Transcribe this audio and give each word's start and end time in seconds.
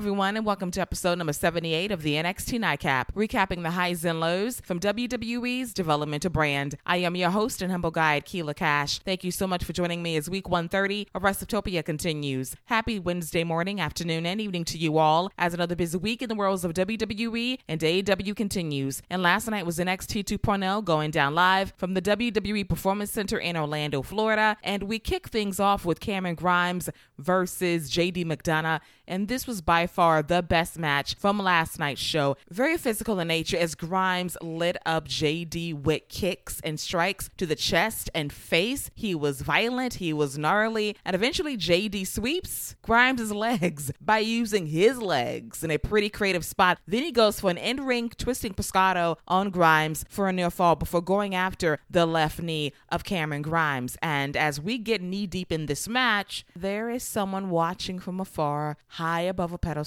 Everyone, 0.00 0.34
and 0.38 0.46
welcome 0.46 0.70
to 0.70 0.80
episode 0.80 1.18
number 1.18 1.34
78 1.34 1.92
of 1.92 2.00
the 2.00 2.14
NXT 2.14 2.58
Nightcap, 2.58 3.14
recapping 3.14 3.62
the 3.62 3.72
highs 3.72 4.02
and 4.02 4.18
lows 4.18 4.58
from 4.64 4.80
WWE's 4.80 5.74
developmental 5.74 6.30
brand. 6.30 6.76
I 6.86 6.96
am 6.96 7.16
your 7.16 7.28
host 7.28 7.60
and 7.60 7.70
humble 7.70 7.90
guide, 7.90 8.24
Keila 8.24 8.56
Cash. 8.56 9.00
Thank 9.00 9.24
you 9.24 9.30
so 9.30 9.46
much 9.46 9.62
for 9.62 9.74
joining 9.74 10.02
me 10.02 10.16
as 10.16 10.30
week 10.30 10.48
130 10.48 11.08
of 11.14 11.20
WrestleTopia 11.20 11.84
continues. 11.84 12.56
Happy 12.64 12.98
Wednesday 12.98 13.44
morning, 13.44 13.78
afternoon, 13.78 14.24
and 14.24 14.40
evening 14.40 14.64
to 14.64 14.78
you 14.78 14.96
all 14.96 15.30
as 15.36 15.52
another 15.52 15.76
busy 15.76 15.98
week 15.98 16.22
in 16.22 16.30
the 16.30 16.34
worlds 16.34 16.64
of 16.64 16.72
WWE 16.72 17.58
and 17.68 17.82
AEW 17.82 18.34
continues. 18.34 19.02
And 19.10 19.22
last 19.22 19.50
night 19.50 19.66
was 19.66 19.78
NXT 19.78 20.24
2.0 20.24 20.82
going 20.82 21.10
down 21.10 21.34
live 21.34 21.74
from 21.76 21.92
the 21.92 22.00
WWE 22.00 22.66
Performance 22.66 23.10
Center 23.10 23.36
in 23.36 23.54
Orlando, 23.54 24.00
Florida. 24.00 24.56
And 24.62 24.84
we 24.84 24.98
kick 24.98 25.28
things 25.28 25.60
off 25.60 25.84
with 25.84 26.00
Cameron 26.00 26.36
Grimes 26.36 26.88
versus 27.18 27.90
JD 27.90 28.24
McDonagh, 28.24 28.80
And 29.06 29.28
this 29.28 29.46
was 29.46 29.60
by 29.60 29.89
far 29.90 30.22
the 30.22 30.42
best 30.42 30.78
match 30.78 31.14
from 31.16 31.38
last 31.38 31.78
night's 31.78 32.00
show. 32.00 32.36
Very 32.50 32.76
physical 32.76 33.18
in 33.20 33.28
nature 33.28 33.56
as 33.56 33.74
Grimes 33.74 34.36
lit 34.40 34.76
up 34.86 35.08
JD 35.08 35.82
with 35.82 36.08
kicks 36.08 36.60
and 36.62 36.78
strikes 36.78 37.30
to 37.36 37.46
the 37.46 37.56
chest 37.56 38.10
and 38.14 38.32
face. 38.32 38.90
He 38.94 39.14
was 39.14 39.42
violent, 39.42 39.94
he 39.94 40.12
was 40.12 40.38
gnarly, 40.38 40.96
and 41.04 41.14
eventually 41.14 41.56
JD 41.56 42.06
sweeps 42.06 42.76
Grimes' 42.82 43.32
legs 43.32 43.92
by 44.00 44.18
using 44.18 44.66
his 44.66 45.00
legs 45.00 45.64
in 45.64 45.70
a 45.70 45.78
pretty 45.78 46.08
creative 46.08 46.44
spot. 46.44 46.78
Then 46.86 47.02
he 47.02 47.12
goes 47.12 47.40
for 47.40 47.50
an 47.50 47.58
end 47.58 47.86
ring 47.86 48.10
twisting 48.10 48.54
pescado 48.54 49.16
on 49.26 49.50
Grimes 49.50 50.04
for 50.08 50.28
a 50.28 50.32
near 50.32 50.50
fall 50.50 50.76
before 50.76 51.02
going 51.02 51.34
after 51.34 51.78
the 51.90 52.06
left 52.06 52.40
knee 52.40 52.72
of 52.90 53.04
Cameron 53.04 53.42
Grimes. 53.42 53.96
And 54.02 54.36
as 54.36 54.60
we 54.60 54.78
get 54.78 55.02
knee 55.02 55.26
deep 55.26 55.50
in 55.52 55.66
this 55.66 55.88
match, 55.88 56.44
there 56.54 56.90
is 56.90 57.02
someone 57.02 57.50
watching 57.50 57.98
from 57.98 58.20
afar, 58.20 58.76
high 58.88 59.22
above 59.22 59.52
a 59.52 59.58
pedestal, 59.58 59.79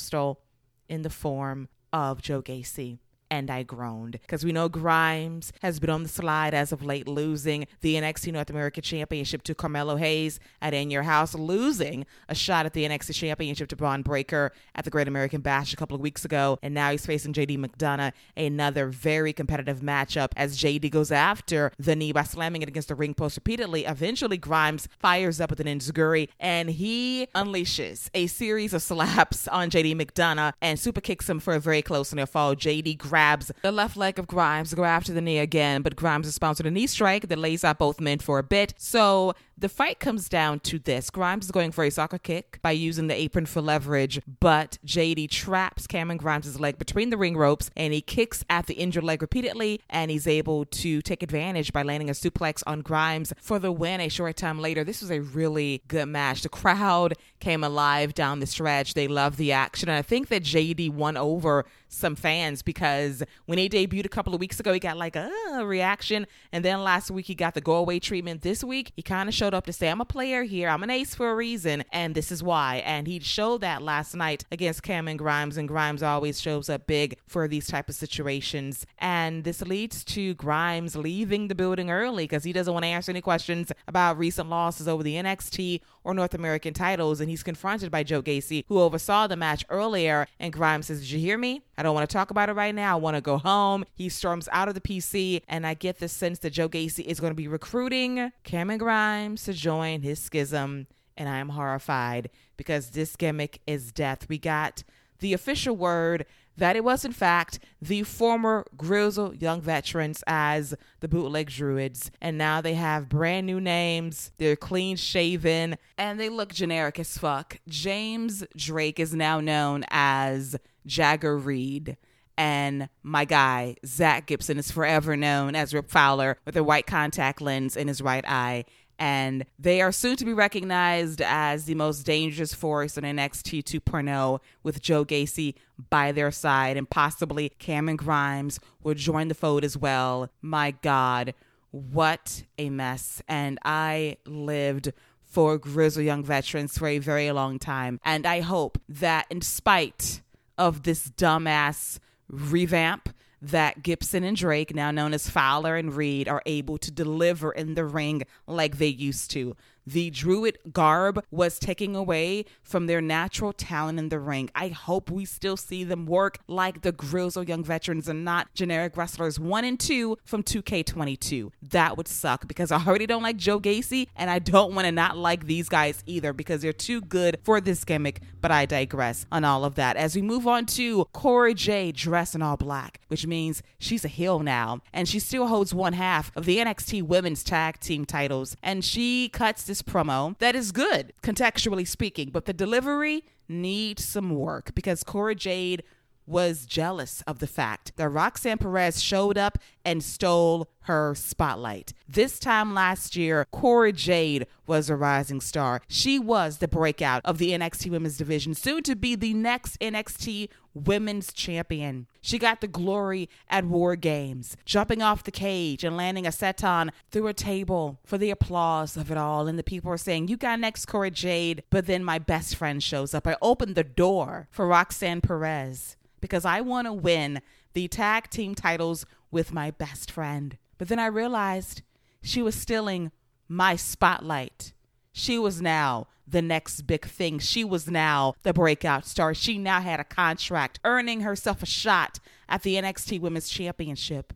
in 0.87 1.01
the 1.01 1.09
form 1.09 1.69
of 1.91 2.21
Joe 2.21 2.41
Gacy 2.41 2.99
and 3.33 3.49
I 3.49 3.63
groaned 3.63 4.19
because 4.21 4.45
we 4.45 4.51
know 4.51 4.69
Grimes 4.69 5.51
has 5.63 5.79
been 5.79 5.89
on 5.89 6.03
the 6.03 6.09
slide 6.09 6.53
as 6.53 6.71
of 6.71 6.85
late, 6.85 7.07
losing 7.07 7.65
the 7.81 7.95
NXT 7.95 8.31
North 8.31 8.51
America 8.51 8.79
Championship 8.79 9.41
to 9.43 9.55
Carmelo 9.55 9.95
Hayes 9.95 10.39
at 10.61 10.75
In 10.75 10.91
Your 10.91 11.01
House, 11.01 11.33
losing 11.33 12.05
a 12.29 12.35
shot 12.35 12.67
at 12.67 12.73
the 12.73 12.87
NXT 12.87 13.15
Championship 13.15 13.69
to 13.69 13.75
Bron 13.75 14.03
Breakker 14.03 14.51
at 14.75 14.85
the 14.85 14.91
Great 14.91 15.07
American 15.07 15.41
Bash 15.41 15.73
a 15.73 15.75
couple 15.75 15.95
of 15.95 16.01
weeks 16.01 16.23
ago, 16.23 16.59
and 16.61 16.75
now 16.75 16.91
he's 16.91 17.07
facing 17.07 17.33
JD 17.33 17.57
McDonagh, 17.57 18.11
another 18.37 18.85
very 18.85 19.33
competitive 19.33 19.79
matchup 19.79 20.29
as 20.35 20.59
JD 20.59 20.91
goes 20.91 21.11
after 21.11 21.71
the 21.79 21.95
knee 21.95 22.11
by 22.11 22.21
slamming 22.21 22.61
it 22.61 22.69
against 22.69 22.89
the 22.89 22.95
ring 22.95 23.15
post 23.15 23.37
repeatedly. 23.37 23.85
Eventually, 23.85 24.37
Grimes 24.37 24.87
fires 24.99 25.41
up 25.41 25.49
with 25.49 25.59
an 25.59 25.65
enziguri 25.65 26.29
and 26.39 26.69
he 26.69 27.27
unleashes 27.33 28.11
a 28.13 28.27
series 28.27 28.75
of 28.75 28.83
slaps 28.83 29.47
on 29.47 29.71
JD 29.71 29.99
McDonagh 29.99 30.53
and 30.61 30.79
super 30.79 31.01
kicks 31.01 31.27
him 31.27 31.39
for 31.39 31.55
a 31.55 31.59
very 31.59 31.81
close 31.81 32.13
near 32.13 32.27
fall. 32.27 32.55
JD 32.55 32.99
grabs 32.99 33.22
the 33.61 33.71
left 33.71 33.97
leg 33.97 34.19
of 34.19 34.27
Grimes 34.27 34.69
to 34.71 34.75
go 34.75 34.83
after 34.83 35.13
the 35.13 35.21
knee 35.21 35.39
again, 35.39 35.81
but 35.81 35.95
Grimes 35.95 36.25
responds 36.25 36.59
with 36.59 36.67
a 36.67 36.71
knee 36.71 36.87
strike 36.87 37.27
that 37.27 37.37
lays 37.37 37.63
out 37.63 37.79
both 37.79 37.99
men 37.99 38.19
for 38.19 38.39
a 38.39 38.43
bit. 38.43 38.73
So 38.77 39.33
the 39.63 39.69
fight 39.69 39.97
comes 39.97 40.27
down 40.27 40.59
to 40.59 40.77
this 40.77 41.09
Grimes 41.09 41.45
is 41.45 41.51
going 41.51 41.71
for 41.71 41.85
a 41.85 41.89
soccer 41.89 42.17
kick 42.17 42.59
by 42.61 42.71
using 42.71 43.07
the 43.07 43.15
apron 43.15 43.45
for 43.45 43.61
leverage, 43.61 44.19
but 44.41 44.77
JD 44.85 45.29
traps 45.29 45.87
Cameron 45.87 46.17
Grimes' 46.17 46.59
leg 46.59 46.77
between 46.77 47.11
the 47.11 47.17
ring 47.17 47.37
ropes 47.37 47.71
and 47.77 47.93
he 47.93 48.01
kicks 48.01 48.43
at 48.49 48.67
the 48.67 48.73
injured 48.73 49.05
leg 49.05 49.21
repeatedly 49.21 49.79
and 49.89 50.11
he's 50.11 50.27
able 50.27 50.65
to 50.65 51.01
take 51.01 51.23
advantage 51.23 51.71
by 51.71 51.81
landing 51.81 52.09
a 52.09 52.11
suplex 52.11 52.61
on 52.67 52.81
Grimes 52.81 53.31
for 53.37 53.57
the 53.57 53.71
win 53.71 54.01
a 54.01 54.09
short 54.09 54.35
time 54.35 54.59
later. 54.59 54.83
This 54.83 54.99
was 54.99 55.09
a 55.09 55.21
really 55.21 55.81
good 55.87 56.09
match. 56.09 56.41
The 56.41 56.49
crowd 56.49 57.13
came 57.39 57.63
alive 57.63 58.13
down 58.13 58.41
the 58.41 58.47
stretch. 58.47 58.95
They 58.95 59.07
loved 59.07 59.37
the 59.37 59.53
action. 59.53 59.87
And 59.87 59.97
I 59.97 60.01
think 60.01 60.27
that 60.27 60.43
JD 60.43 60.89
won 60.89 61.15
over 61.15 61.65
some 61.87 62.15
fans 62.15 62.61
because 62.61 63.23
when 63.45 63.57
he 63.57 63.69
debuted 63.69 64.05
a 64.05 64.09
couple 64.09 64.33
of 64.33 64.39
weeks 64.39 64.59
ago, 64.59 64.73
he 64.73 64.79
got 64.79 64.97
like 64.97 65.15
a 65.15 65.31
reaction. 65.63 66.27
And 66.51 66.65
then 66.65 66.83
last 66.83 67.11
week, 67.11 67.27
he 67.27 67.35
got 67.35 67.53
the 67.53 67.61
go 67.61 67.75
away 67.75 67.99
treatment. 67.99 68.41
This 68.41 68.63
week, 68.63 68.91
he 68.95 69.01
kind 69.01 69.29
of 69.29 69.35
showed 69.35 69.52
up 69.53 69.65
to 69.65 69.73
say, 69.73 69.89
I'm 69.89 70.01
a 70.01 70.05
player 70.05 70.43
here. 70.43 70.69
I'm 70.69 70.83
an 70.83 70.89
ace 70.89 71.15
for 71.15 71.31
a 71.31 71.35
reason. 71.35 71.83
And 71.91 72.15
this 72.15 72.31
is 72.31 72.43
why. 72.43 72.83
And 72.85 73.07
he 73.07 73.19
showed 73.19 73.61
that 73.61 73.81
last 73.81 74.15
night 74.15 74.45
against 74.51 74.83
Cameron 74.83 75.17
Grimes. 75.17 75.57
And 75.57 75.67
Grimes 75.67 76.03
always 76.03 76.41
shows 76.41 76.69
up 76.69 76.87
big 76.87 77.17
for 77.27 77.47
these 77.47 77.67
type 77.67 77.89
of 77.89 77.95
situations. 77.95 78.85
And 78.99 79.43
this 79.43 79.61
leads 79.61 80.03
to 80.05 80.33
Grimes 80.35 80.95
leaving 80.95 81.47
the 81.47 81.55
building 81.55 81.89
early 81.89 82.23
because 82.23 82.43
he 82.43 82.53
doesn't 82.53 82.73
want 82.73 82.83
to 82.83 82.89
answer 82.89 83.11
any 83.11 83.21
questions 83.21 83.71
about 83.87 84.17
recent 84.17 84.49
losses 84.49 84.87
over 84.87 85.03
the 85.03 85.15
NXT 85.15 85.81
or 86.03 86.13
North 86.13 86.33
American 86.33 86.73
titles. 86.73 87.19
And 87.19 87.29
he's 87.29 87.43
confronted 87.43 87.91
by 87.91 88.03
Joe 88.03 88.21
Gacy, 88.21 88.65
who 88.67 88.79
oversaw 88.79 89.27
the 89.27 89.35
match 89.35 89.65
earlier. 89.69 90.27
And 90.39 90.53
Grimes 90.53 90.87
says, 90.87 91.01
Did 91.01 91.11
you 91.11 91.19
hear 91.19 91.37
me? 91.37 91.63
I 91.77 91.83
don't 91.83 91.95
want 91.95 92.09
to 92.09 92.13
talk 92.13 92.31
about 92.31 92.49
it 92.49 92.53
right 92.53 92.75
now. 92.75 92.97
I 92.97 92.99
want 92.99 93.15
to 93.15 93.21
go 93.21 93.37
home. 93.37 93.85
He 93.93 94.09
storms 94.09 94.49
out 94.51 94.67
of 94.67 94.73
the 94.73 94.81
PC, 94.81 95.41
and 95.47 95.65
I 95.65 95.73
get 95.73 95.99
the 95.99 96.07
sense 96.07 96.39
that 96.39 96.51
Joe 96.51 96.69
Gacy 96.69 97.05
is 97.05 97.19
going 97.19 97.31
to 97.31 97.35
be 97.35 97.47
recruiting 97.47 98.31
Cameron 98.43 98.79
Grimes 98.79 99.43
to 99.43 99.53
join 99.53 100.01
his 100.01 100.19
schism. 100.19 100.87
And 101.15 101.29
I 101.29 101.37
am 101.37 101.49
horrified 101.49 102.29
because 102.57 102.91
this 102.91 103.15
gimmick 103.15 103.61
is 103.67 103.91
death. 103.91 104.27
We 104.27 104.37
got 104.37 104.83
the 105.19 105.33
official 105.33 105.75
word 105.75 106.25
that 106.57 106.75
it 106.75 106.83
was, 106.83 107.03
in 107.03 107.11
fact, 107.11 107.59
the 107.81 108.03
former 108.03 108.65
Grizzled 108.77 109.41
Young 109.41 109.61
Veterans 109.61 110.23
as 110.27 110.73
the 110.99 111.07
Bootleg 111.07 111.49
Druids. 111.49 112.11
And 112.21 112.37
now 112.37 112.61
they 112.61 112.75
have 112.75 113.09
brand 113.09 113.45
new 113.45 113.59
names. 113.59 114.31
They're 114.37 114.55
clean 114.55 114.95
shaven 114.97 115.77
and 115.97 116.19
they 116.19 116.29
look 116.29 116.53
generic 116.53 116.99
as 116.99 117.17
fuck. 117.17 117.59
James 117.67 118.43
Drake 118.55 118.99
is 118.99 119.13
now 119.13 119.39
known 119.39 119.83
as 119.89 120.55
Jagger 120.85 121.37
Reid. 121.37 121.97
And 122.35 122.89
my 123.03 123.25
guy, 123.25 123.75
Zach 123.85 124.25
Gibson, 124.25 124.57
is 124.57 124.71
forever 124.71 125.15
known 125.15 125.55
as 125.55 125.73
Rip 125.73 125.89
Fowler 125.89 126.39
with 126.45 126.57
a 126.57 126.63
white 126.63 126.87
contact 126.87 127.41
lens 127.41 127.77
in 127.77 127.87
his 127.87 128.01
right 128.01 128.25
eye 128.27 128.65
and 128.99 129.45
they 129.59 129.81
are 129.81 129.91
soon 129.91 130.15
to 130.17 130.25
be 130.25 130.33
recognized 130.33 131.21
as 131.21 131.65
the 131.65 131.75
most 131.75 132.03
dangerous 132.03 132.53
force 132.53 132.97
in 132.97 133.03
NXT 133.03 133.63
2.0 133.63 134.39
with 134.63 134.81
Joe 134.81 135.03
Gacy 135.05 135.55
by 135.89 136.11
their 136.11 136.31
side 136.31 136.77
and 136.77 136.89
possibly 136.89 137.49
Cameron 137.59 137.97
Grimes 137.97 138.59
will 138.83 138.93
join 138.93 139.27
the 139.27 139.35
fold 139.35 139.63
as 139.63 139.77
well. 139.77 140.29
My 140.41 140.71
God, 140.71 141.33
what 141.71 142.43
a 142.57 142.69
mess. 142.69 143.21
And 143.27 143.59
I 143.65 144.17
lived 144.25 144.93
for 145.23 145.57
Grizzle 145.57 146.03
Young 146.03 146.23
Veterans 146.23 146.77
for 146.77 146.87
a 146.87 146.99
very 146.99 147.31
long 147.31 147.57
time. 147.57 147.99
And 148.05 148.25
I 148.27 148.41
hope 148.41 148.79
that 148.87 149.25
in 149.31 149.41
spite 149.41 150.21
of 150.57 150.83
this 150.83 151.09
dumbass 151.09 151.97
revamp, 152.29 153.09
that 153.43 153.83
Gibson 153.83 154.23
and 154.23 154.37
Drake, 154.37 154.73
now 154.73 154.89
known 154.91 155.13
as 155.13 155.29
Fowler 155.29 155.75
and 155.75 155.93
Reid, 155.93 156.27
are 156.29 156.41
able 156.45 156.77
to 156.77 156.91
deliver 156.91 157.51
in 157.51 157.75
the 157.75 157.85
ring 157.85 158.23
like 158.47 158.77
they 158.77 158.87
used 158.87 159.31
to 159.31 159.55
the 159.85 160.09
Druid 160.09 160.57
garb 160.71 161.23
was 161.31 161.59
taking 161.59 161.95
away 161.95 162.45
from 162.61 162.87
their 162.87 163.01
natural 163.01 163.53
talent 163.53 163.99
in 163.99 164.09
the 164.09 164.19
ring. 164.19 164.49
I 164.55 164.69
hope 164.69 165.09
we 165.09 165.25
still 165.25 165.57
see 165.57 165.83
them 165.83 166.05
work 166.05 166.39
like 166.47 166.81
the 166.81 166.91
Grizzled 166.91 167.47
Young 167.47 167.63
Veterans 167.63 168.07
and 168.07 168.23
not 168.23 168.53
generic 168.53 168.95
wrestlers 168.97 169.39
one 169.39 169.65
and 169.65 169.79
two 169.79 170.17
from 170.23 170.43
2K22. 170.43 171.51
That 171.61 171.97
would 171.97 172.07
suck 172.07 172.47
because 172.47 172.71
I 172.71 172.83
already 172.85 173.05
don't 173.05 173.23
like 173.23 173.37
Joe 173.37 173.59
Gacy 173.59 174.07
and 174.15 174.29
I 174.29 174.39
don't 174.39 174.73
want 174.73 174.85
to 174.85 174.91
not 174.91 175.17
like 175.17 175.45
these 175.45 175.69
guys 175.69 176.03
either 176.05 176.33
because 176.33 176.61
they're 176.61 176.73
too 176.73 177.01
good 177.01 177.37
for 177.43 177.59
this 177.59 177.83
gimmick. 177.83 178.21
But 178.41 178.51
I 178.51 178.65
digress 178.65 179.25
on 179.31 179.43
all 179.43 179.65
of 179.65 179.75
that. 179.75 179.95
As 179.95 180.15
we 180.15 180.21
move 180.21 180.47
on 180.47 180.65
to 180.67 181.05
Cora 181.13 181.53
Jade 181.53 181.95
dressed 181.95 182.35
in 182.35 182.41
all 182.41 182.57
black, 182.57 182.99
which 183.07 183.25
means 183.25 183.63
she's 183.79 184.05
a 184.05 184.09
heel 184.09 184.39
now 184.39 184.81
and 184.91 185.07
she 185.07 185.19
still 185.19 185.47
holds 185.47 185.73
one 185.73 185.93
half 185.93 186.31
of 186.35 186.45
the 186.45 186.57
NXT 186.57 187.03
Women's 187.03 187.43
Tag 187.43 187.79
Team 187.79 188.05
titles. 188.05 188.55
And 188.61 188.83
she 188.83 189.29
cuts 189.29 189.63
promo 189.81 190.37
that 190.39 190.55
is 190.55 190.71
good, 190.71 191.13
contextually 191.23 191.87
speaking, 191.87 192.29
but 192.29 192.45
the 192.45 192.53
delivery 192.53 193.23
needs 193.47 194.03
some 194.05 194.29
work 194.29 194.73
because 194.75 195.03
Cora 195.03 195.35
Jade 195.35 195.83
was 196.25 196.65
jealous 196.65 197.21
of 197.27 197.39
the 197.39 197.47
fact 197.47 197.93
that 197.95 198.09
Roxanne 198.09 198.57
Perez 198.57 199.01
showed 199.01 199.37
up 199.37 199.57
and 199.85 200.03
stole 200.03 200.69
her 200.81 201.13
spotlight. 201.15 201.93
This 202.07 202.39
time 202.39 202.73
last 202.73 203.15
year, 203.15 203.45
Cora 203.51 203.91
Jade 203.91 204.47
was 204.67 204.89
a 204.89 204.95
rising 204.95 205.41
star. 205.41 205.81
She 205.87 206.19
was 206.19 206.57
the 206.57 206.67
breakout 206.67 207.21
of 207.25 207.37
the 207.37 207.51
NXT 207.51 207.89
Women's 207.91 208.17
Division, 208.17 208.53
soon 208.53 208.83
to 208.83 208.95
be 208.95 209.15
the 209.15 209.33
next 209.33 209.79
NXT 209.79 210.49
Women's 210.73 211.31
Champion. 211.33 212.07
She 212.21 212.39
got 212.39 212.61
the 212.61 212.67
glory 212.67 213.29
at 213.49 213.65
War 213.65 213.95
Games, 213.95 214.57
jumping 214.65 215.01
off 215.01 215.23
the 215.23 215.31
cage 215.31 215.83
and 215.83 215.95
landing 215.95 216.25
a 216.25 216.31
senton 216.31 216.89
through 217.11 217.27
a 217.27 217.33
table 217.33 217.99
for 218.03 218.17
the 218.17 218.31
applause 218.31 218.97
of 218.97 219.11
it 219.11 219.17
all. 219.17 219.47
And 219.47 219.59
the 219.59 219.63
people 219.63 219.91
are 219.91 219.97
saying, 219.97 220.27
You 220.27 220.37
got 220.37 220.59
next, 220.59 220.85
Cora 220.85 221.11
Jade. 221.11 221.63
But 221.69 221.85
then 221.85 222.03
my 222.03 222.19
best 222.19 222.55
friend 222.55 222.81
shows 222.81 223.13
up. 223.13 223.27
I 223.27 223.37
opened 223.41 223.75
the 223.75 223.83
door 223.83 224.47
for 224.51 224.67
Roxanne 224.67 225.21
Perez 225.21 225.97
because 226.23 226.45
I 226.45 226.61
want 226.61 226.87
to 226.87 226.93
win 226.93 227.41
the 227.73 227.89
tag 227.89 228.29
team 228.29 228.55
titles 228.55 229.05
with 229.29 229.51
my 229.51 229.71
best 229.71 230.09
friend. 230.09 230.57
But 230.77 230.87
then 230.87 230.97
I 230.97 231.07
realized 231.07 231.81
she 232.21 232.41
was 232.41 232.55
stealing 232.55 233.11
my 233.49 233.75
spotlight. 233.75 234.71
She 235.11 235.37
was 235.37 235.61
now 235.61 236.07
the 236.25 236.41
next 236.41 236.83
big 236.83 237.05
thing. 237.05 237.39
She 237.39 237.65
was 237.65 237.89
now 237.89 238.35
the 238.43 238.53
breakout 238.53 239.05
star. 239.05 239.33
She 239.33 239.57
now 239.57 239.81
had 239.81 239.99
a 239.99 240.05
contract, 240.05 240.79
earning 240.85 241.21
herself 241.21 241.61
a 241.61 241.65
shot 241.65 242.19
at 242.47 242.61
the 242.61 242.75
NXT 242.75 243.19
Women's 243.19 243.49
Championship. 243.49 244.31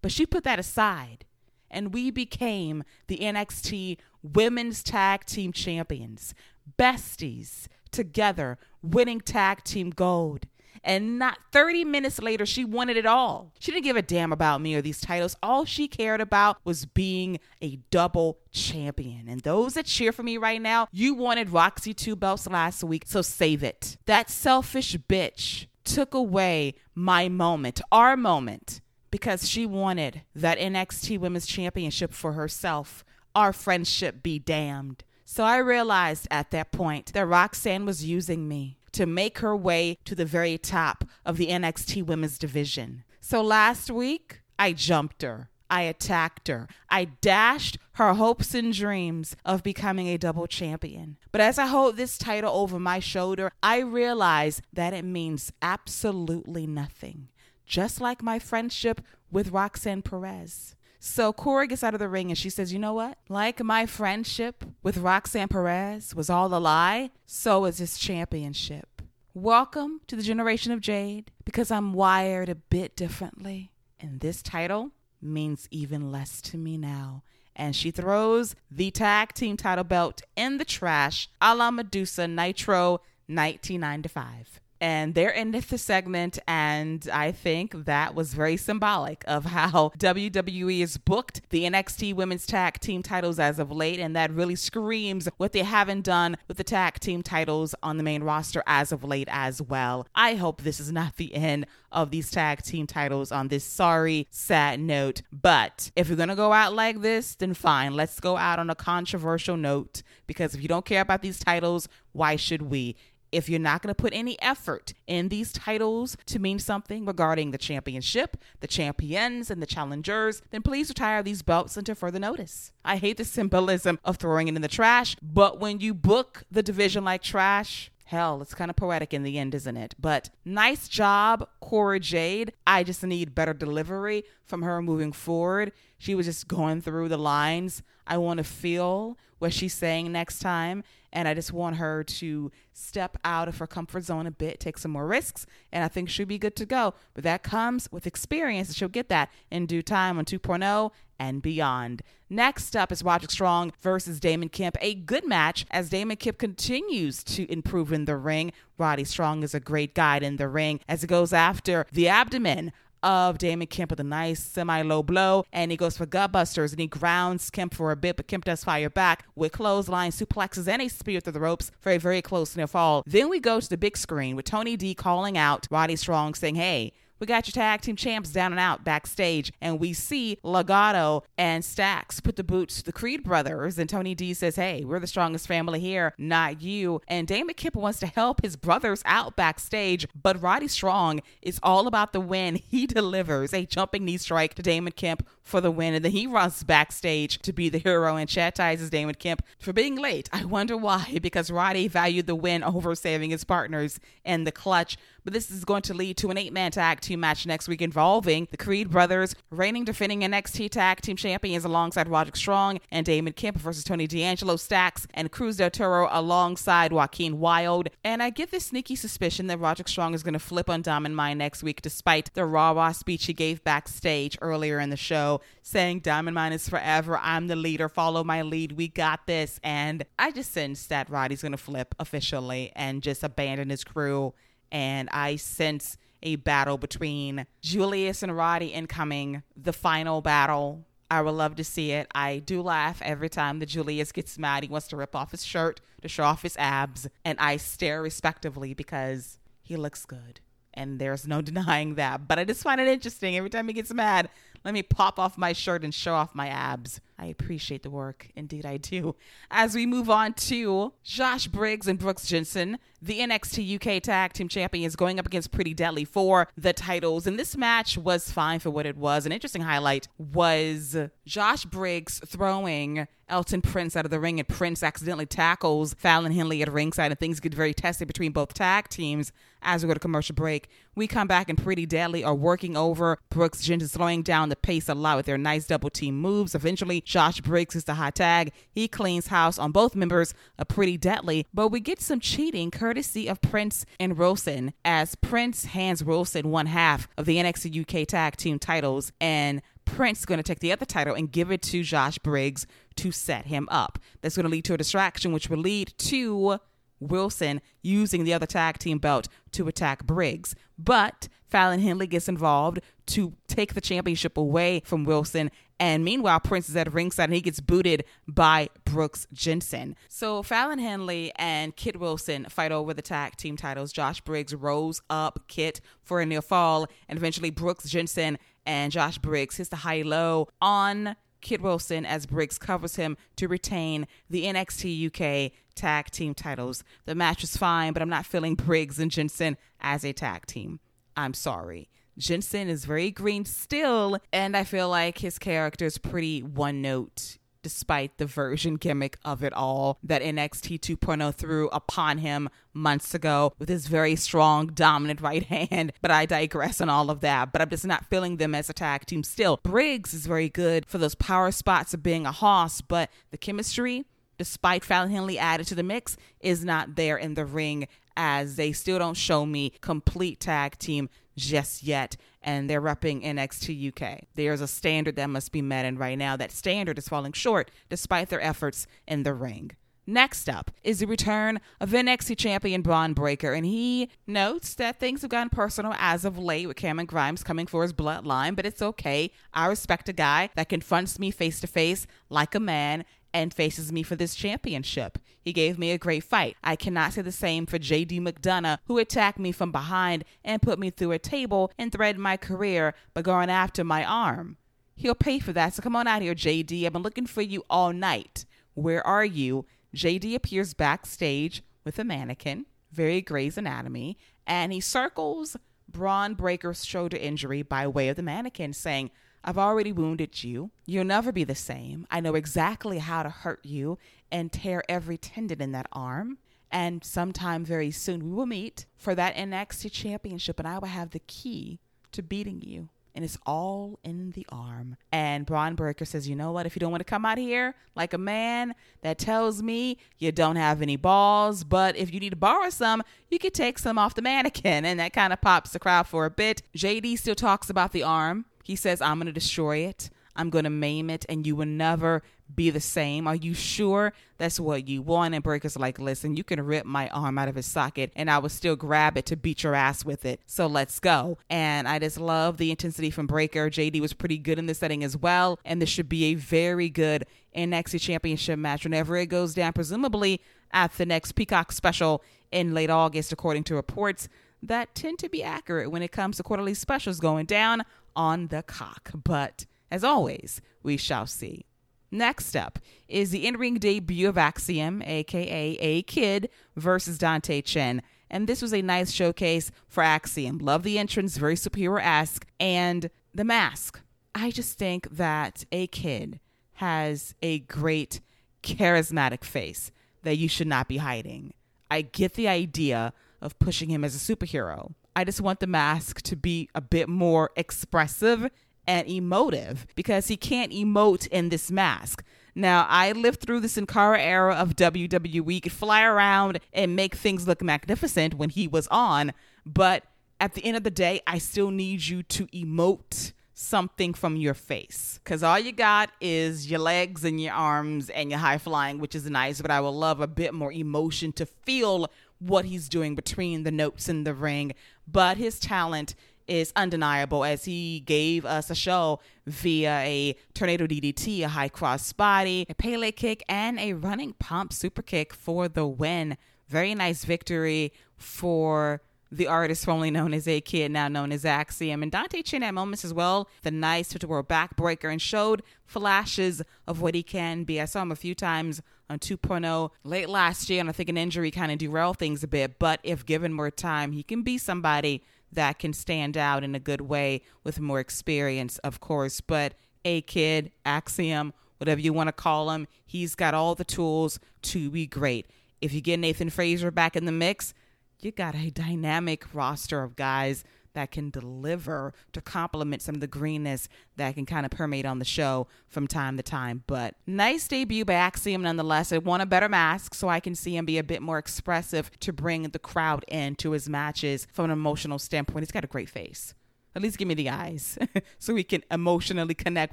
But 0.00 0.12
she 0.12 0.24
put 0.24 0.42
that 0.44 0.58
aside, 0.58 1.26
and 1.70 1.92
we 1.92 2.10
became 2.10 2.82
the 3.08 3.18
NXT 3.18 3.98
Women's 4.22 4.82
Tag 4.82 5.26
Team 5.26 5.52
Champions, 5.52 6.34
besties 6.78 7.66
together, 7.90 8.56
winning 8.82 9.20
tag 9.20 9.62
team 9.64 9.90
gold. 9.90 10.46
And 10.82 11.18
not 11.18 11.38
30 11.52 11.84
minutes 11.84 12.20
later, 12.20 12.46
she 12.46 12.64
wanted 12.64 12.96
it 12.96 13.06
all. 13.06 13.52
She 13.58 13.70
didn't 13.70 13.84
give 13.84 13.96
a 13.96 14.02
damn 14.02 14.32
about 14.32 14.60
me 14.60 14.74
or 14.74 14.82
these 14.82 15.00
titles. 15.00 15.36
All 15.42 15.64
she 15.64 15.88
cared 15.88 16.20
about 16.20 16.58
was 16.64 16.86
being 16.86 17.38
a 17.60 17.76
double 17.90 18.38
champion. 18.50 19.28
And 19.28 19.40
those 19.40 19.74
that 19.74 19.86
cheer 19.86 20.12
for 20.12 20.22
me 20.22 20.36
right 20.38 20.60
now, 20.60 20.88
you 20.90 21.14
wanted 21.14 21.50
Roxy 21.50 21.92
two 21.92 22.16
belts 22.16 22.46
last 22.46 22.82
week, 22.82 23.04
so 23.06 23.22
save 23.22 23.62
it. 23.62 23.98
That 24.06 24.30
selfish 24.30 24.96
bitch 25.08 25.66
took 25.84 26.14
away 26.14 26.74
my 26.94 27.28
moment, 27.28 27.80
our 27.90 28.16
moment, 28.16 28.80
because 29.10 29.48
she 29.48 29.66
wanted 29.66 30.22
that 30.34 30.58
NXT 30.58 31.18
Women's 31.18 31.46
Championship 31.46 32.12
for 32.12 32.32
herself. 32.32 33.04
Our 33.34 33.52
friendship 33.52 34.22
be 34.22 34.38
damned. 34.38 35.04
So 35.24 35.44
I 35.44 35.58
realized 35.58 36.26
at 36.30 36.50
that 36.50 36.72
point 36.72 37.12
that 37.12 37.26
Roxanne 37.26 37.86
was 37.86 38.04
using 38.04 38.48
me 38.48 38.78
to 38.92 39.06
make 39.06 39.38
her 39.38 39.56
way 39.56 39.98
to 40.04 40.14
the 40.14 40.24
very 40.24 40.58
top 40.58 41.04
of 41.24 41.36
the 41.36 41.48
NXT 41.48 42.04
women's 42.04 42.38
division. 42.38 43.04
So 43.20 43.42
last 43.42 43.90
week, 43.90 44.40
I 44.58 44.72
jumped 44.72 45.22
her. 45.22 45.50
I 45.70 45.82
attacked 45.82 46.48
her. 46.48 46.66
I 46.90 47.04
dashed 47.04 47.78
her 47.92 48.14
hopes 48.14 48.54
and 48.54 48.72
dreams 48.72 49.36
of 49.44 49.62
becoming 49.62 50.08
a 50.08 50.18
double 50.18 50.48
champion. 50.48 51.16
But 51.30 51.40
as 51.40 51.58
I 51.58 51.66
hold 51.66 51.96
this 51.96 52.18
title 52.18 52.52
over 52.52 52.80
my 52.80 52.98
shoulder, 52.98 53.52
I 53.62 53.78
realize 53.78 54.60
that 54.72 54.92
it 54.92 55.04
means 55.04 55.52
absolutely 55.62 56.66
nothing. 56.66 57.28
Just 57.64 58.00
like 58.00 58.20
my 58.20 58.40
friendship 58.40 59.00
with 59.30 59.52
Roxanne 59.52 60.02
Perez. 60.02 60.74
So 61.02 61.32
Cora 61.32 61.66
gets 61.66 61.82
out 61.82 61.94
of 61.94 61.98
the 61.98 62.10
ring 62.10 62.28
and 62.28 62.36
she 62.36 62.50
says, 62.50 62.74
You 62.74 62.78
know 62.78 62.92
what? 62.92 63.16
Like 63.30 63.64
my 63.64 63.86
friendship 63.86 64.62
with 64.82 64.98
Roxanne 64.98 65.48
Perez 65.48 66.14
was 66.14 66.28
all 66.28 66.54
a 66.54 66.60
lie, 66.60 67.10
so 67.24 67.64
is 67.64 67.78
this 67.78 67.96
championship. 67.96 69.00
Welcome 69.32 70.02
to 70.08 70.14
the 70.14 70.22
generation 70.22 70.72
of 70.72 70.82
Jade 70.82 71.30
because 71.46 71.70
I'm 71.70 71.94
wired 71.94 72.50
a 72.50 72.54
bit 72.54 72.96
differently. 72.96 73.72
And 73.98 74.20
this 74.20 74.42
title 74.42 74.90
means 75.22 75.68
even 75.70 76.12
less 76.12 76.42
to 76.42 76.58
me 76.58 76.76
now. 76.76 77.22
And 77.56 77.74
she 77.74 77.90
throws 77.90 78.54
the 78.70 78.90
tag 78.90 79.32
team 79.32 79.56
title 79.56 79.84
belt 79.84 80.20
in 80.36 80.58
the 80.58 80.66
trash 80.66 81.30
a 81.40 81.54
la 81.54 81.70
Madusa 81.70 82.28
Nitro 82.28 83.00
1995 83.26 84.60
and 84.80 85.14
they're 85.14 85.30
in 85.30 85.50
the 85.52 85.60
segment 85.60 86.38
and 86.48 87.08
i 87.12 87.30
think 87.30 87.84
that 87.84 88.14
was 88.14 88.34
very 88.34 88.56
symbolic 88.56 89.22
of 89.26 89.44
how 89.46 89.92
wwe 89.98 90.80
has 90.80 90.96
booked 90.96 91.48
the 91.50 91.64
nxt 91.64 92.14
women's 92.14 92.46
tag 92.46 92.80
team 92.80 93.02
titles 93.02 93.38
as 93.38 93.58
of 93.58 93.70
late 93.70 94.00
and 94.00 94.16
that 94.16 94.30
really 94.32 94.56
screams 94.56 95.28
what 95.36 95.52
they 95.52 95.62
haven't 95.62 96.02
done 96.02 96.36
with 96.48 96.56
the 96.56 96.64
tag 96.64 96.98
team 96.98 97.22
titles 97.22 97.74
on 97.82 97.96
the 97.96 98.02
main 98.02 98.22
roster 98.22 98.62
as 98.66 98.92
of 98.92 99.04
late 99.04 99.28
as 99.30 99.60
well. 99.62 100.06
I 100.14 100.34
hope 100.34 100.62
this 100.62 100.80
is 100.80 100.92
not 100.92 101.16
the 101.16 101.34
end 101.34 101.66
of 101.92 102.10
these 102.10 102.30
tag 102.30 102.62
team 102.62 102.86
titles 102.86 103.32
on 103.32 103.48
this 103.48 103.64
sorry 103.64 104.26
sad 104.30 104.80
note 104.80 105.22
but 105.32 105.90
if 105.96 106.08
you're 106.08 106.16
gonna 106.16 106.36
go 106.36 106.52
out 106.52 106.74
like 106.74 107.00
this 107.00 107.34
then 107.34 107.54
fine. 107.54 107.94
Let's 107.94 108.20
go 108.20 108.36
out 108.36 108.58
on 108.58 108.70
a 108.70 108.74
controversial 108.74 109.56
note 109.56 110.02
because 110.26 110.54
if 110.54 110.62
you 110.62 110.68
don't 110.68 110.84
care 110.84 111.02
about 111.02 111.22
these 111.22 111.38
titles 111.38 111.88
why 112.12 112.36
should 112.36 112.62
we 112.62 112.96
if 113.32 113.48
you're 113.48 113.58
not 113.58 113.82
going 113.82 113.94
to 113.94 114.00
put 114.00 114.12
any 114.14 114.40
effort 114.42 114.92
in 115.06 115.28
these 115.28 115.52
titles 115.52 116.16
to 116.26 116.38
mean 116.38 116.58
something 116.58 117.04
regarding 117.04 117.50
the 117.50 117.58
championship, 117.58 118.36
the 118.60 118.66
champions, 118.66 119.50
and 119.50 119.62
the 119.62 119.66
challengers, 119.66 120.42
then 120.50 120.62
please 120.62 120.88
retire 120.88 121.22
these 121.22 121.42
belts 121.42 121.76
until 121.76 121.94
further 121.94 122.18
notice. 122.18 122.72
I 122.84 122.96
hate 122.96 123.16
the 123.16 123.24
symbolism 123.24 123.98
of 124.04 124.16
throwing 124.16 124.48
it 124.48 124.56
in 124.56 124.62
the 124.62 124.68
trash, 124.68 125.16
but 125.22 125.60
when 125.60 125.80
you 125.80 125.94
book 125.94 126.44
the 126.50 126.62
division 126.62 127.04
like 127.04 127.22
trash, 127.22 127.90
Hell, 128.10 128.42
it's 128.42 128.54
kind 128.54 128.70
of 128.70 128.76
poetic 128.76 129.14
in 129.14 129.22
the 129.22 129.38
end, 129.38 129.54
isn't 129.54 129.76
it? 129.76 129.94
But 129.96 130.30
nice 130.44 130.88
job, 130.88 131.48
Cora 131.60 132.00
Jade. 132.00 132.52
I 132.66 132.82
just 132.82 133.04
need 133.04 133.36
better 133.36 133.54
delivery 133.54 134.24
from 134.42 134.62
her 134.62 134.82
moving 134.82 135.12
forward. 135.12 135.70
She 135.96 136.16
was 136.16 136.26
just 136.26 136.48
going 136.48 136.80
through 136.80 137.08
the 137.08 137.16
lines. 137.16 137.84
I 138.08 138.18
want 138.18 138.38
to 138.38 138.44
feel 138.44 139.16
what 139.38 139.52
she's 139.52 139.74
saying 139.74 140.10
next 140.10 140.40
time. 140.40 140.82
And 141.12 141.26
I 141.26 141.34
just 141.34 141.52
want 141.52 141.76
her 141.76 142.04
to 142.04 142.50
step 142.72 143.16
out 143.24 143.48
of 143.48 143.58
her 143.58 143.66
comfort 143.66 144.04
zone 144.04 144.26
a 144.26 144.30
bit, 144.30 144.60
take 144.60 144.78
some 144.78 144.92
more 144.92 145.06
risks, 145.06 145.46
and 145.72 145.82
I 145.84 145.88
think 145.88 146.08
she'll 146.08 146.26
be 146.26 146.38
good 146.38 146.56
to 146.56 146.66
go. 146.66 146.94
But 147.14 147.24
that 147.24 147.42
comes 147.42 147.88
with 147.90 148.06
experience, 148.06 148.68
and 148.68 148.76
she'll 148.76 148.88
get 148.88 149.08
that 149.08 149.30
in 149.50 149.66
due 149.66 149.82
time 149.82 150.18
on 150.18 150.24
2.0 150.24 150.90
and 151.18 151.42
beyond. 151.42 152.02
Next 152.30 152.74
up 152.74 152.90
is 152.90 153.02
Roderick 153.02 153.30
Strong 153.30 153.72
versus 153.80 154.18
Damon 154.20 154.48
Kemp. 154.48 154.76
A 154.80 154.94
good 154.94 155.26
match 155.26 155.66
as 155.70 155.90
Damon 155.90 156.16
Kemp 156.16 156.38
continues 156.38 157.22
to 157.24 157.50
improve 157.52 157.92
in 157.92 158.06
the 158.06 158.16
ring. 158.16 158.52
Roddy 158.78 159.04
Strong 159.04 159.42
is 159.42 159.54
a 159.54 159.60
great 159.60 159.94
guide 159.94 160.22
in 160.22 160.36
the 160.36 160.48
ring 160.48 160.80
as 160.88 161.02
he 161.02 161.06
goes 161.06 161.32
after 161.32 161.86
the 161.92 162.08
abdomen 162.08 162.72
of 163.02 163.38
Damon 163.38 163.66
Kemp 163.66 163.90
with 163.90 164.00
a 164.00 164.04
nice 164.04 164.42
semi 164.42 164.82
low 164.82 165.02
blow. 165.02 165.44
And 165.52 165.70
he 165.70 165.76
goes 165.76 165.96
for 165.96 166.06
gutbusters 166.06 166.72
and 166.72 166.80
he 166.80 166.86
grounds 166.86 167.50
Kemp 167.50 167.74
for 167.74 167.90
a 167.90 167.96
bit, 167.96 168.16
but 168.16 168.26
Kemp 168.26 168.44
does 168.44 168.64
fire 168.64 168.90
back 168.90 169.24
with 169.34 169.52
clothesline 169.52 170.10
suplexes 170.12 170.68
and 170.68 170.82
a 170.82 170.88
spear 170.88 171.20
through 171.20 171.32
the 171.32 171.40
ropes 171.40 171.70
for 171.80 171.92
a 171.92 171.98
very 171.98 172.22
close 172.22 172.56
near 172.56 172.66
fall. 172.66 173.02
Then 173.06 173.28
we 173.28 173.40
go 173.40 173.60
to 173.60 173.68
the 173.68 173.76
big 173.76 173.96
screen 173.96 174.36
with 174.36 174.44
Tony 174.44 174.76
D 174.76 174.94
calling 174.94 175.36
out 175.36 175.66
Roddy 175.70 175.96
Strong 175.96 176.34
saying, 176.34 176.56
Hey, 176.56 176.92
we 177.20 177.26
got 177.26 177.46
your 177.46 177.52
tag 177.52 177.82
team 177.82 177.96
champs 177.96 178.30
down 178.30 178.52
and 178.52 178.58
out 178.58 178.82
backstage, 178.82 179.52
and 179.60 179.78
we 179.78 179.92
see 179.92 180.38
Legado 180.42 181.22
and 181.36 181.64
Stacks 181.64 182.20
put 182.20 182.36
the 182.36 182.44
boots 182.44 182.78
to 182.78 182.84
the 182.84 182.92
Creed 182.92 183.22
brothers. 183.22 183.78
And 183.78 183.88
Tony 183.88 184.14
D 184.14 184.34
says, 184.34 184.56
Hey, 184.56 184.84
we're 184.84 184.98
the 184.98 185.06
strongest 185.06 185.46
family 185.46 185.80
here, 185.80 186.14
not 186.18 186.62
you. 186.62 187.00
And 187.06 187.28
Damon 187.28 187.54
Kemp 187.54 187.76
wants 187.76 188.00
to 188.00 188.06
help 188.06 188.42
his 188.42 188.56
brothers 188.56 189.02
out 189.04 189.36
backstage, 189.36 190.06
but 190.20 190.40
Roddy 190.40 190.68
Strong 190.68 191.20
is 191.42 191.60
all 191.62 191.86
about 191.86 192.12
the 192.12 192.20
win. 192.20 192.60
He 192.70 192.86
delivers 192.86 193.52
a 193.52 193.66
jumping 193.66 194.04
knee 194.04 194.16
strike 194.16 194.54
to 194.54 194.62
Damon 194.62 194.92
Kemp 194.92 195.26
for 195.42 195.60
the 195.60 195.72
win, 195.72 195.92
and 195.92 196.04
then 196.04 196.12
he 196.12 196.26
runs 196.26 196.62
backstage 196.62 197.38
to 197.40 197.52
be 197.52 197.68
the 197.68 197.78
hero 197.78 198.16
and 198.16 198.28
chastises 198.28 198.90
Damon 198.90 199.16
Kemp 199.16 199.42
for 199.58 199.72
being 199.72 199.96
late. 199.96 200.30
I 200.32 200.44
wonder 200.44 200.76
why, 200.76 201.18
because 201.20 201.50
Roddy 201.50 201.88
valued 201.88 202.26
the 202.26 202.36
win 202.36 202.62
over 202.62 202.94
saving 202.94 203.30
his 203.30 203.44
partners 203.44 203.98
in 204.24 204.44
the 204.44 204.52
clutch. 204.52 204.96
But 205.24 205.32
this 205.32 205.50
is 205.50 205.64
going 205.64 205.82
to 205.82 205.94
lead 205.94 206.16
to 206.18 206.30
an 206.30 206.38
eight 206.38 206.52
man 206.52 206.70
tag 206.70 207.00
team 207.00 207.20
match 207.20 207.46
next 207.46 207.68
week 207.68 207.82
involving 207.82 208.48
the 208.50 208.56
Creed 208.56 208.90
brothers, 208.90 209.34
reigning 209.50 209.84
defending 209.84 210.20
NXT 210.20 210.70
tag 210.70 211.00
team 211.00 211.16
champions 211.16 211.64
alongside 211.64 212.08
Roderick 212.08 212.36
Strong 212.36 212.80
and 212.90 213.04
Damon 213.04 213.32
Kemp 213.32 213.58
versus 213.58 213.84
Tony 213.84 214.06
D'Angelo 214.06 214.56
Stacks 214.56 215.06
and 215.14 215.30
Cruz 215.30 215.56
del 215.56 215.70
Toro 215.70 216.08
alongside 216.10 216.92
Joaquin 216.92 217.38
Wilde. 217.38 217.90
And 218.04 218.22
I 218.22 218.30
get 218.30 218.50
this 218.50 218.66
sneaky 218.66 218.96
suspicion 218.96 219.46
that 219.48 219.58
Roderick 219.58 219.88
Strong 219.88 220.14
is 220.14 220.22
going 220.22 220.34
to 220.34 220.38
flip 220.38 220.70
on 220.70 220.82
Diamond 220.82 221.16
Mine 221.16 221.38
next 221.38 221.62
week, 221.62 221.82
despite 221.82 222.32
the 222.34 222.44
rah 222.44 222.70
rah 222.70 222.92
speech 222.92 223.26
he 223.26 223.32
gave 223.32 223.62
backstage 223.64 224.36
earlier 224.40 224.80
in 224.80 224.90
the 224.90 224.96
show, 224.96 225.40
saying 225.62 226.00
Diamond 226.00 226.34
Mine 226.34 226.52
is 226.52 226.68
forever. 226.68 227.18
I'm 227.18 227.46
the 227.46 227.56
leader. 227.56 227.88
Follow 227.88 228.24
my 228.24 228.42
lead. 228.42 228.72
We 228.72 228.88
got 228.88 229.26
this. 229.26 229.60
And 229.62 230.04
I 230.18 230.30
just 230.30 230.52
sense 230.52 230.86
that 230.86 231.10
Roddy's 231.10 231.42
going 231.42 231.52
to 231.52 231.58
flip 231.58 231.94
officially 231.98 232.72
and 232.74 233.02
just 233.02 233.22
abandon 233.22 233.70
his 233.70 233.84
crew 233.84 234.34
and 234.72 235.08
I 235.12 235.36
sense 235.36 235.96
a 236.22 236.36
battle 236.36 236.78
between 236.78 237.46
Julius 237.62 238.22
and 238.22 238.36
Roddy 238.36 238.68
incoming, 238.68 239.42
the 239.56 239.72
final 239.72 240.20
battle. 240.20 240.84
I 241.10 241.22
would 241.22 241.32
love 241.32 241.56
to 241.56 241.64
see 241.64 241.90
it. 241.92 242.06
I 242.14 242.38
do 242.38 242.62
laugh 242.62 243.02
every 243.02 243.28
time 243.28 243.58
that 243.58 243.66
Julius 243.66 244.12
gets 244.12 244.38
mad. 244.38 244.62
He 244.62 244.68
wants 244.68 244.88
to 244.88 244.96
rip 244.96 245.16
off 245.16 245.32
his 245.32 245.44
shirt 245.44 245.80
to 246.02 246.08
show 246.08 246.24
off 246.24 246.42
his 246.42 246.56
abs, 246.56 247.08
and 247.24 247.38
I 247.40 247.56
stare 247.56 248.00
respectively 248.00 248.74
because 248.74 249.38
he 249.62 249.76
looks 249.76 250.04
good. 250.04 250.40
And 250.72 251.00
there's 251.00 251.26
no 251.26 251.40
denying 251.42 251.96
that. 251.96 252.28
But 252.28 252.38
I 252.38 252.44
just 252.44 252.62
find 252.62 252.80
it 252.80 252.86
interesting. 252.86 253.36
Every 253.36 253.50
time 253.50 253.66
he 253.66 253.74
gets 253.74 253.92
mad, 253.92 254.28
let 254.64 254.74
me 254.74 254.82
pop 254.82 255.18
off 255.18 255.36
my 255.36 255.52
shirt 255.52 255.82
and 255.82 255.92
show 255.92 256.14
off 256.14 256.34
my 256.34 256.48
abs. 256.48 257.00
I 257.20 257.26
appreciate 257.26 257.82
the 257.82 257.90
work. 257.90 258.28
Indeed, 258.34 258.64
I 258.64 258.78
do. 258.78 259.14
As 259.50 259.74
we 259.74 259.84
move 259.84 260.08
on 260.08 260.32
to 260.34 260.94
Josh 261.04 261.48
Briggs 261.48 261.86
and 261.86 261.98
Brooks 261.98 262.26
Jensen, 262.26 262.78
the 263.02 263.20
NXT 263.20 263.76
UK 263.76 264.02
Tag 264.02 264.32
Team 264.32 264.48
Champions 264.48 264.96
going 264.96 265.18
up 265.18 265.26
against 265.26 265.52
Pretty 265.52 265.74
Deadly 265.74 266.04
for 266.04 266.48
the 266.56 266.72
titles. 266.72 267.26
And 267.26 267.38
this 267.38 267.56
match 267.56 267.98
was 267.98 268.32
fine 268.32 268.58
for 268.58 268.70
what 268.70 268.86
it 268.86 268.96
was. 268.96 269.26
An 269.26 269.32
interesting 269.32 269.62
highlight 269.62 270.08
was 270.16 270.96
Josh 271.26 271.64
Briggs 271.66 272.20
throwing 272.26 273.06
Elton 273.28 273.62
Prince 273.62 273.96
out 273.96 274.04
of 274.04 274.10
the 274.10 274.18
ring, 274.18 274.40
and 274.40 274.48
Prince 274.48 274.82
accidentally 274.82 275.24
tackles 275.24 275.94
Fallon 275.94 276.32
Henley 276.32 276.62
at 276.62 276.72
ringside, 276.72 277.12
and 277.12 277.18
things 277.20 277.38
get 277.38 277.54
very 277.54 277.72
testy 277.72 278.04
between 278.04 278.32
both 278.32 278.54
tag 278.54 278.88
teams 278.88 279.30
as 279.62 279.84
we 279.84 279.88
go 279.88 279.94
to 279.94 280.00
commercial 280.00 280.34
break. 280.34 280.68
We 280.96 281.00
We 281.00 281.06
come 281.06 281.28
back 281.28 281.48
and 281.48 281.56
Pretty 281.56 281.86
Deadly 281.86 282.24
are 282.24 282.34
working 282.34 282.76
over 282.76 283.18
Brooks 283.30 283.62
Jensen, 283.62 283.88
slowing 283.88 284.22
down 284.22 284.50
the 284.50 284.56
pace 284.56 284.86
a 284.86 284.94
lot 284.94 285.16
with 285.16 285.24
their 285.24 285.38
nice 285.38 285.66
double 285.66 285.88
team 285.88 286.20
moves. 286.20 286.54
Eventually, 286.54 287.00
Josh 287.10 287.40
Briggs 287.40 287.74
is 287.74 287.84
the 287.84 287.94
hot 287.94 288.14
tag. 288.14 288.52
He 288.70 288.86
cleans 288.86 289.26
house 289.26 289.58
on 289.58 289.72
both 289.72 289.96
members 289.96 290.32
of 290.60 290.68
Pretty 290.68 290.96
Deadly, 290.96 291.44
but 291.52 291.66
we 291.66 291.80
get 291.80 292.00
some 292.00 292.20
cheating 292.20 292.70
courtesy 292.70 293.26
of 293.26 293.40
Prince 293.40 293.84
and 293.98 294.16
Wilson 294.16 294.74
as 294.84 295.16
Prince 295.16 295.64
hands 295.64 296.04
Wilson 296.04 296.52
one 296.52 296.66
half 296.66 297.08
of 297.18 297.26
the 297.26 297.38
NXT 297.38 297.80
UK 297.80 298.06
tag 298.06 298.36
team 298.36 298.60
titles 298.60 299.10
and 299.20 299.60
Prince 299.84 300.24
going 300.24 300.38
to 300.38 300.44
take 300.44 300.60
the 300.60 300.70
other 300.70 300.84
title 300.84 301.16
and 301.16 301.32
give 301.32 301.50
it 301.50 301.62
to 301.62 301.82
Josh 301.82 302.16
Briggs 302.18 302.64
to 302.94 303.10
set 303.10 303.46
him 303.46 303.66
up. 303.72 303.98
That's 304.20 304.36
going 304.36 304.44
to 304.44 304.50
lead 304.50 304.66
to 304.66 304.74
a 304.74 304.78
distraction, 304.78 305.32
which 305.32 305.50
will 305.50 305.58
lead 305.58 305.92
to 305.98 306.60
Wilson 307.00 307.60
using 307.82 308.24
the 308.24 308.34
other 308.34 308.46
tag 308.46 308.78
team 308.78 308.98
belt 308.98 309.28
to 309.52 309.66
attack 309.68 310.04
Briggs. 310.04 310.54
But 310.78 311.28
Fallon 311.50 311.80
Henley 311.80 312.06
gets 312.06 312.28
involved 312.28 312.80
to 313.06 313.34
take 313.48 313.74
the 313.74 313.80
championship 313.80 314.36
away 314.36 314.82
from 314.84 315.04
Wilson. 315.04 315.50
And 315.80 316.04
meanwhile, 316.04 316.40
Prince 316.40 316.68
is 316.68 316.76
at 316.76 316.92
ringside 316.92 317.24
and 317.24 317.34
he 317.34 317.40
gets 317.40 317.60
booted 317.60 318.04
by 318.28 318.68
Brooks 318.84 319.26
Jensen. 319.32 319.96
So 320.08 320.42
Fallon 320.42 320.78
Henley 320.78 321.32
and 321.36 321.74
Kit 321.74 321.98
Wilson 321.98 322.46
fight 322.48 322.70
over 322.70 322.94
the 322.94 323.02
tag 323.02 323.36
team 323.36 323.56
titles. 323.56 323.92
Josh 323.92 324.20
Briggs 324.20 324.54
rolls 324.54 325.02
up 325.10 325.40
Kit 325.48 325.80
for 326.02 326.20
a 326.20 326.26
near 326.26 326.42
fall, 326.42 326.86
and 327.08 327.18
eventually 327.18 327.50
Brooks 327.50 327.88
Jensen 327.88 328.38
and 328.66 328.92
Josh 328.92 329.18
Briggs 329.18 329.56
hits 329.56 329.70
the 329.70 329.76
high 329.76 330.02
low 330.02 330.48
on 330.60 331.16
Kit 331.40 331.60
Wilson 331.60 332.04
as 332.04 332.26
Briggs 332.26 332.58
covers 332.58 332.96
him 332.96 333.16
to 333.36 333.48
retain 333.48 334.06
the 334.28 334.44
NXT 334.44 335.06
UK 335.06 335.52
tag 335.74 336.10
team 336.10 336.34
titles. 336.34 336.84
The 337.06 337.14
match 337.14 337.40
was 337.42 337.56
fine, 337.56 337.92
but 337.92 338.02
I'm 338.02 338.08
not 338.08 338.26
feeling 338.26 338.54
Briggs 338.54 338.98
and 338.98 339.10
Jensen 339.10 339.56
as 339.80 340.04
a 340.04 340.12
tag 340.12 340.46
team. 340.46 340.80
I'm 341.16 341.34
sorry. 341.34 341.88
Jensen 342.18 342.68
is 342.68 342.84
very 342.84 343.10
green 343.10 343.44
still, 343.44 344.18
and 344.32 344.56
I 344.56 344.64
feel 344.64 344.88
like 344.88 345.18
his 345.18 345.38
character 345.38 345.86
is 345.86 345.98
pretty 345.98 346.42
one 346.42 346.82
note 346.82 347.38
despite 347.62 348.18
the 348.18 348.26
version 348.26 348.76
gimmick 348.76 349.18
of 349.24 349.42
it 349.42 349.52
all 349.52 349.98
that 350.02 350.22
NXT 350.22 350.80
2.0 350.80 351.34
threw 351.34 351.68
upon 351.68 352.18
him 352.18 352.48
months 352.72 353.14
ago 353.14 353.52
with 353.58 353.68
his 353.68 353.86
very 353.86 354.16
strong, 354.16 354.68
dominant 354.68 355.20
right 355.20 355.42
hand. 355.44 355.92
But 356.00 356.10
I 356.10 356.26
digress 356.26 356.80
on 356.80 356.88
all 356.88 357.10
of 357.10 357.20
that. 357.20 357.52
But 357.52 357.62
I'm 357.62 357.70
just 357.70 357.86
not 357.86 358.06
feeling 358.06 358.36
them 358.36 358.54
as 358.54 358.70
a 358.70 358.74
tag 358.74 359.06
team 359.06 359.22
still. 359.22 359.58
Briggs 359.62 360.14
is 360.14 360.26
very 360.26 360.48
good 360.48 360.86
for 360.86 360.98
those 360.98 361.14
power 361.14 361.50
spots 361.50 361.94
of 361.94 362.02
being 362.02 362.26
a 362.26 362.32
hoss, 362.32 362.80
but 362.80 363.10
the 363.30 363.38
chemistry, 363.38 364.04
despite 364.38 364.84
Fallon 364.84 365.10
Henley 365.10 365.38
added 365.38 365.66
to 365.68 365.74
the 365.74 365.82
mix, 365.82 366.16
is 366.40 366.64
not 366.64 366.96
there 366.96 367.16
in 367.16 367.34
the 367.34 367.44
ring 367.44 367.88
as 368.16 368.56
they 368.56 368.72
still 368.72 368.98
don't 368.98 369.16
show 369.16 369.46
me 369.46 369.72
complete 369.80 370.40
tag 370.40 370.76
team 370.78 371.08
just 371.40 371.82
yet 371.82 372.16
and 372.42 372.68
they're 372.68 372.80
repping 372.80 373.24
NXT 373.24 373.88
UK. 373.88 374.24
There's 374.34 374.60
a 374.60 374.66
standard 374.66 375.16
that 375.16 375.30
must 375.30 375.52
be 375.52 375.62
met, 375.62 375.84
and 375.84 375.98
right 375.98 376.16
now 376.16 376.36
that 376.36 376.52
standard 376.52 376.98
is 376.98 377.08
falling 377.08 377.32
short 377.32 377.70
despite 377.88 378.28
their 378.28 378.40
efforts 378.40 378.86
in 379.06 379.22
the 379.22 379.34
ring. 379.34 379.72
Next 380.06 380.48
up 380.48 380.72
is 380.82 380.98
the 380.98 381.06
return 381.06 381.60
of 381.80 381.90
NXT 381.90 382.36
champion 382.36 382.82
Bron 382.82 383.12
Breakker, 383.12 383.52
and 383.52 383.64
he 383.64 384.10
notes 384.26 384.74
that 384.74 384.98
things 384.98 385.22
have 385.22 385.30
gotten 385.30 385.50
personal 385.50 385.94
as 385.98 386.24
of 386.24 386.38
late 386.38 386.66
with 386.66 386.76
Cameron 386.76 387.06
Grimes 387.06 387.44
coming 387.44 387.66
for 387.66 387.82
his 387.82 387.92
bloodline, 387.92 388.56
but 388.56 388.66
it's 388.66 388.82
okay. 388.82 389.30
I 389.52 389.66
respect 389.66 390.08
a 390.08 390.12
guy 390.12 390.50
that 390.56 390.68
confronts 390.68 391.18
me 391.18 391.30
face 391.30 391.60
to 391.60 391.66
face 391.66 392.06
like 392.28 392.54
a 392.54 392.60
man 392.60 393.04
and 393.32 393.54
faces 393.54 393.92
me 393.92 394.02
for 394.02 394.16
this 394.16 394.34
championship. 394.34 395.18
He 395.40 395.52
gave 395.52 395.78
me 395.78 395.90
a 395.90 395.98
great 395.98 396.24
fight. 396.24 396.56
I 396.62 396.76
cannot 396.76 397.12
say 397.12 397.22
the 397.22 397.32
same 397.32 397.66
for 397.66 397.78
JD 397.78 398.20
McDonagh, 398.20 398.78
who 398.86 398.98
attacked 398.98 399.38
me 399.38 399.52
from 399.52 399.72
behind 399.72 400.24
and 400.44 400.62
put 400.62 400.78
me 400.78 400.90
through 400.90 401.12
a 401.12 401.18
table 401.18 401.72
and 401.78 401.90
threatened 401.90 402.22
my 402.22 402.36
career 402.36 402.94
by 403.14 403.22
going 403.22 403.50
after 403.50 403.84
my 403.84 404.04
arm. 404.04 404.56
He'll 404.96 405.14
pay 405.14 405.38
for 405.38 405.52
that, 405.54 405.74
so 405.74 405.82
come 405.82 405.96
on 405.96 406.06
out 406.06 406.22
here, 406.22 406.34
JD. 406.34 406.84
I've 406.84 406.92
been 406.92 407.02
looking 407.02 407.26
for 407.26 407.42
you 407.42 407.64
all 407.70 407.92
night. 407.92 408.44
Where 408.74 409.06
are 409.06 409.24
you? 409.24 409.64
JD 409.96 410.34
appears 410.34 410.74
backstage 410.74 411.62
with 411.84 411.98
a 411.98 412.04
mannequin, 412.04 412.66
very 412.92 413.20
Grey's 413.20 413.56
Anatomy, 413.56 414.18
and 414.46 414.72
he 414.72 414.80
circles 414.80 415.56
Bron 415.88 416.34
Breakker's 416.34 416.84
shoulder 416.84 417.16
injury 417.16 417.62
by 417.62 417.86
way 417.86 418.08
of 418.08 418.16
the 418.16 418.22
mannequin, 418.22 418.72
saying, 418.72 419.10
I've 419.42 419.58
already 419.58 419.92
wounded 419.92 420.44
you. 420.44 420.70
You'll 420.86 421.04
never 421.04 421.32
be 421.32 421.44
the 421.44 421.54
same. 421.54 422.06
I 422.10 422.20
know 422.20 422.34
exactly 422.34 422.98
how 422.98 423.22
to 423.22 423.30
hurt 423.30 423.64
you 423.64 423.98
and 424.30 424.52
tear 424.52 424.82
every 424.88 425.16
tendon 425.16 425.62
in 425.62 425.72
that 425.72 425.88
arm. 425.92 426.38
And 426.70 427.02
sometime 427.02 427.64
very 427.64 427.90
soon 427.90 428.24
we 428.24 428.30
will 428.30 428.46
meet 428.46 428.86
for 428.96 429.14
that 429.14 429.34
NXT 429.34 429.90
championship, 429.90 430.58
and 430.58 430.68
I 430.68 430.78
will 430.78 430.88
have 430.88 431.10
the 431.10 431.18
key 431.20 431.80
to 432.12 432.22
beating 432.22 432.62
you. 432.62 432.90
And 433.12 433.24
it's 433.24 433.38
all 433.44 433.98
in 434.04 434.30
the 434.32 434.46
arm. 434.50 434.96
And 435.10 435.44
Bron 435.44 435.74
Breakker 435.74 436.04
says, 436.04 436.28
You 436.28 436.36
know 436.36 436.52
what? 436.52 436.64
If 436.64 436.76
you 436.76 436.80
don't 436.80 436.92
want 436.92 437.00
to 437.00 437.04
come 437.04 437.24
out 437.24 437.38
here 437.38 437.74
like 437.96 438.12
a 438.12 438.18
man, 438.18 438.74
that 439.02 439.18
tells 439.18 439.64
me 439.64 439.98
you 440.18 440.30
don't 440.30 440.54
have 440.54 440.80
any 440.80 440.94
balls. 440.94 441.64
But 441.64 441.96
if 441.96 442.14
you 442.14 442.20
need 442.20 442.30
to 442.30 442.36
borrow 442.36 442.70
some, 442.70 443.02
you 443.28 443.40
could 443.40 443.52
take 443.52 443.80
some 443.80 443.98
off 443.98 444.14
the 444.14 444.22
mannequin. 444.22 444.84
And 444.84 445.00
that 445.00 445.12
kind 445.12 445.32
of 445.32 445.40
pops 445.40 445.72
the 445.72 445.80
crowd 445.80 446.06
for 446.06 446.24
a 446.24 446.30
bit. 446.30 446.62
JD 446.76 447.18
still 447.18 447.34
talks 447.34 447.68
about 447.68 447.90
the 447.90 448.04
arm 448.04 448.44
he 448.64 448.76
says, 448.76 449.00
I'm 449.00 449.18
going 449.18 449.26
to 449.26 449.32
destroy 449.32 449.78
it. 449.78 450.10
I'm 450.36 450.50
going 450.50 450.64
to 450.64 450.70
maim 450.70 451.10
it, 451.10 451.26
and 451.28 451.46
you 451.46 451.56
will 451.56 451.66
never 451.66 452.22
be 452.54 452.70
the 452.70 452.80
same. 452.80 453.26
Are 453.26 453.34
you 453.34 453.54
sure 453.54 454.12
that's 454.38 454.58
what 454.58 454.88
you 454.88 455.02
want? 455.02 455.34
And 455.34 455.42
Breakker's 455.42 455.76
like, 455.76 455.98
listen, 455.98 456.36
you 456.36 456.44
can 456.44 456.64
rip 456.64 456.86
my 456.86 457.08
arm 457.08 457.36
out 457.36 457.48
of 457.48 457.56
his 457.56 457.66
socket, 457.66 458.12
and 458.16 458.30
I 458.30 458.38
will 458.38 458.48
still 458.48 458.76
grab 458.76 459.16
it 459.16 459.26
to 459.26 459.36
beat 459.36 459.62
your 459.62 459.74
ass 459.74 460.04
with 460.04 460.24
it. 460.24 460.40
So 460.46 460.66
let's 460.66 460.98
go. 461.00 461.38
And 461.48 461.88
I 461.88 461.98
just 461.98 462.18
love 462.18 462.56
the 462.56 462.70
intensity 462.70 463.10
from 463.10 463.26
Breakker. 463.26 463.70
JD 463.70 464.00
was 464.00 464.12
pretty 464.12 464.38
good 464.38 464.58
in 464.58 464.66
this 464.66 464.78
setting 464.78 465.04
as 465.04 465.16
well, 465.16 465.58
and 465.64 465.82
this 465.82 465.90
should 465.90 466.08
be 466.08 466.24
a 466.26 466.34
very 466.34 466.88
good 466.88 467.26
NXT 467.56 468.00
Championship 468.00 468.58
match 468.58 468.84
whenever 468.84 469.16
it 469.16 469.26
goes 469.26 469.54
down, 469.54 469.72
presumably 469.72 470.40
at 470.72 470.92
the 470.94 471.06
next 471.06 471.32
Peacock 471.32 471.72
special 471.72 472.22
in 472.52 472.72
late 472.72 472.90
August, 472.90 473.32
according 473.32 473.64
to 473.64 473.74
reports 473.74 474.28
that 474.62 474.94
tend 474.94 475.18
to 475.18 475.28
be 475.28 475.42
accurate 475.42 475.90
when 475.90 476.02
it 476.02 476.12
comes 476.12 476.36
to 476.36 476.42
quarterly 476.42 476.74
specials 476.74 477.18
going 477.18 477.46
down 477.46 477.82
on 478.14 478.48
the 478.48 478.62
cock. 478.62 479.10
But 479.14 479.66
as 479.90 480.04
always, 480.04 480.60
we 480.82 480.96
shall 480.96 481.26
see. 481.26 481.66
Next 482.10 482.56
up 482.56 482.78
is 483.08 483.30
the 483.30 483.46
in 483.46 483.56
ring 483.56 483.78
debut 483.78 484.28
of 484.28 484.38
Axiom, 484.38 485.02
aka 485.02 485.76
A 485.80 486.02
Kid, 486.02 486.48
versus 486.76 487.18
Dante 487.18 487.60
Chen. 487.62 488.02
And 488.28 488.46
this 488.46 488.62
was 488.62 488.72
a 488.72 488.82
nice 488.82 489.12
showcase 489.12 489.70
for 489.88 490.02
Axiom. 490.02 490.58
Love 490.58 490.82
the 490.82 490.98
entrance, 490.98 491.36
very 491.36 491.56
superior 491.56 492.00
esque, 492.00 492.46
and 492.58 493.10
the 493.34 493.44
mask. 493.44 494.00
I 494.34 494.50
just 494.50 494.78
think 494.78 495.08
that 495.10 495.64
A 495.72 495.86
Kid 495.88 496.40
has 496.74 497.34
a 497.42 497.60
great 497.60 498.20
charismatic 498.62 499.44
face 499.44 499.90
that 500.22 500.36
you 500.36 500.48
should 500.48 500.66
not 500.66 500.88
be 500.88 500.98
hiding. 500.98 501.52
I 501.90 502.02
get 502.02 502.34
the 502.34 502.48
idea 502.48 503.12
of 503.40 503.58
pushing 503.58 503.90
him 503.90 504.04
as 504.04 504.14
a 504.14 504.36
superhero, 504.36 504.94
I 505.14 505.24
just 505.24 505.40
want 505.40 505.60
the 505.60 505.66
mask 505.66 506.22
to 506.22 506.36
be 506.36 506.68
a 506.74 506.80
bit 506.80 507.08
more 507.08 507.50
expressive 507.56 508.50
and 508.86 509.08
emotive 509.08 509.86
because 509.94 510.28
he 510.28 510.36
can't 510.36 510.72
emote 510.72 511.26
in 511.28 511.48
this 511.48 511.70
mask. 511.70 512.24
Now, 512.54 512.86
I 512.88 513.12
lived 513.12 513.40
through 513.40 513.60
the 513.60 513.68
Sin 513.68 513.86
Cara 513.86 514.20
era 514.20 514.54
of 514.54 514.76
WWE, 514.76 515.62
could 515.62 515.72
fly 515.72 516.02
around 516.02 516.60
and 516.72 516.96
make 516.96 517.14
things 517.14 517.46
look 517.46 517.62
magnificent 517.62 518.34
when 518.34 518.50
he 518.50 518.66
was 518.66 518.88
on, 518.88 519.32
but 519.64 520.04
at 520.40 520.54
the 520.54 520.64
end 520.64 520.76
of 520.76 520.82
the 520.82 520.90
day, 520.90 521.20
I 521.26 521.38
still 521.38 521.70
need 521.70 522.06
you 522.06 522.22
to 522.24 522.46
emote 522.46 523.32
something 523.52 524.14
from 524.14 524.36
your 524.36 524.54
face 524.54 525.20
because 525.22 525.42
all 525.42 525.58
you 525.58 525.70
got 525.70 526.10
is 526.18 526.70
your 526.70 526.80
legs 526.80 527.24
and 527.24 527.38
your 527.38 527.52
arms 527.52 528.08
and 528.08 528.30
your 528.30 528.38
high 528.38 528.58
flying, 528.58 528.98
which 528.98 529.14
is 529.14 529.28
nice, 529.28 529.60
but 529.60 529.70
I 529.70 529.80
would 529.80 529.90
love 529.90 530.20
a 530.20 530.26
bit 530.26 530.54
more 530.54 530.72
emotion 530.72 531.32
to 531.32 531.44
feel 531.44 532.10
what 532.38 532.64
he's 532.64 532.88
doing 532.88 533.14
between 533.14 533.64
the 533.64 533.70
notes 533.70 534.08
in 534.08 534.24
the 534.24 534.32
ring, 534.32 534.72
but 535.10 535.36
his 535.36 535.58
talent 535.58 536.14
is 536.46 536.72
undeniable 536.74 537.44
as 537.44 537.64
he 537.64 538.00
gave 538.00 538.44
us 538.44 538.70
a 538.70 538.74
show 538.74 539.20
via 539.46 540.00
a 540.00 540.34
tornado 540.52 540.86
DDT, 540.86 541.44
a 541.44 541.48
high 541.48 541.68
cross 541.68 542.12
body, 542.12 542.66
a 542.68 542.74
Pele 542.74 543.12
kick, 543.12 543.44
and 543.48 543.78
a 543.78 543.92
running 543.92 544.32
pump 544.34 544.72
super 544.72 545.02
kick 545.02 545.32
for 545.32 545.68
the 545.68 545.86
win. 545.86 546.36
Very 546.68 546.94
nice 546.94 547.24
victory 547.24 547.92
for 548.16 549.00
the 549.32 549.46
artist 549.46 549.84
formerly 549.84 550.10
known 550.10 550.34
as 550.34 550.48
A 550.48 550.60
Kid, 550.60 550.90
now 550.90 551.08
known 551.08 551.30
as 551.30 551.44
Axiom. 551.44 552.02
And 552.02 552.10
Dante 552.10 552.42
Chen 552.42 552.62
had 552.62 552.72
moments 552.72 553.04
as 553.04 553.14
well, 553.14 553.48
the 553.62 553.70
nice 553.70 554.08
to 554.08 554.26
world 554.26 554.48
backbreaker, 554.48 555.10
and 555.10 555.22
showed 555.22 555.62
flashes 555.84 556.62
of 556.86 557.00
what 557.00 557.14
he 557.14 557.22
can 557.22 557.64
be. 557.64 557.80
I 557.80 557.84
saw 557.84 558.02
him 558.02 558.10
a 558.10 558.16
few 558.16 558.34
times 558.34 558.82
on 559.08 559.18
2.0 559.18 559.90
late 560.04 560.28
last 560.28 560.68
year, 560.68 560.80
and 560.80 560.88
I 560.88 560.92
think 560.92 561.08
an 561.08 561.16
injury 561.16 561.50
kind 561.50 561.70
of 561.70 561.78
derailed 561.78 562.18
things 562.18 562.42
a 562.42 562.48
bit. 562.48 562.78
But 562.78 563.00
if 563.02 563.24
given 563.24 563.52
more 563.52 563.70
time, 563.70 564.12
he 564.12 564.22
can 564.22 564.42
be 564.42 564.58
somebody 564.58 565.22
that 565.52 565.78
can 565.78 565.92
stand 565.92 566.36
out 566.36 566.64
in 566.64 566.74
a 566.74 566.80
good 566.80 567.00
way 567.00 567.42
with 567.64 567.80
more 567.80 568.00
experience, 568.00 568.78
of 568.78 569.00
course. 569.00 569.40
But 569.40 569.74
A 570.04 570.22
Kid, 570.22 570.72
Axiom, 570.84 571.52
whatever 571.78 572.00
you 572.00 572.12
want 572.12 572.28
to 572.28 572.32
call 572.32 572.70
him, 572.70 572.86
he's 573.06 573.34
got 573.34 573.54
all 573.54 573.74
the 573.74 573.84
tools 573.84 574.40
to 574.62 574.90
be 574.90 575.06
great. 575.06 575.46
If 575.80 575.92
you 575.92 576.00
get 576.00 576.20
Nathan 576.20 576.50
Frazer 576.50 576.90
back 576.90 577.16
in 577.16 577.24
the 577.24 577.32
mix, 577.32 577.74
you 578.24 578.32
got 578.32 578.54
a 578.54 578.70
dynamic 578.70 579.44
roster 579.54 580.02
of 580.02 580.16
guys 580.16 580.64
that 580.92 581.10
can 581.10 581.30
deliver 581.30 582.12
to 582.32 582.40
complement 582.40 583.02
some 583.02 583.14
of 583.14 583.20
the 583.20 583.26
greenness 583.26 583.88
that 584.16 584.34
can 584.34 584.46
kind 584.46 584.66
of 584.66 584.72
permeate 584.72 585.06
on 585.06 585.18
the 585.18 585.24
show 585.24 585.66
from 585.88 586.06
time 586.06 586.36
to 586.36 586.42
time. 586.42 586.82
But 586.86 587.14
nice 587.26 587.68
debut 587.68 588.04
by 588.04 588.14
Axiom 588.14 588.62
nonetheless. 588.62 589.12
I 589.12 589.18
want 589.18 589.42
a 589.42 589.46
better 589.46 589.68
mask, 589.68 590.14
so 590.14 590.28
I 590.28 590.40
can 590.40 590.54
see 590.54 590.76
him 590.76 590.84
be 590.84 590.98
a 590.98 591.04
bit 591.04 591.22
more 591.22 591.38
expressive 591.38 592.10
to 592.20 592.32
bring 592.32 592.64
the 592.64 592.78
crowd 592.78 593.24
in 593.28 593.54
to 593.56 593.72
his 593.72 593.88
matches 593.88 594.46
from 594.52 594.66
an 594.66 594.70
emotional 594.72 595.18
standpoint. 595.18 595.62
He's 595.62 595.72
got 595.72 595.84
a 595.84 595.88
great 595.88 596.08
face. 596.08 596.54
At 596.94 597.02
least 597.02 597.18
give 597.18 597.28
me 597.28 597.34
the 597.34 597.50
eyes 597.50 597.98
so 598.38 598.54
he 598.56 598.64
can 598.64 598.82
emotionally 598.90 599.54
connect 599.54 599.92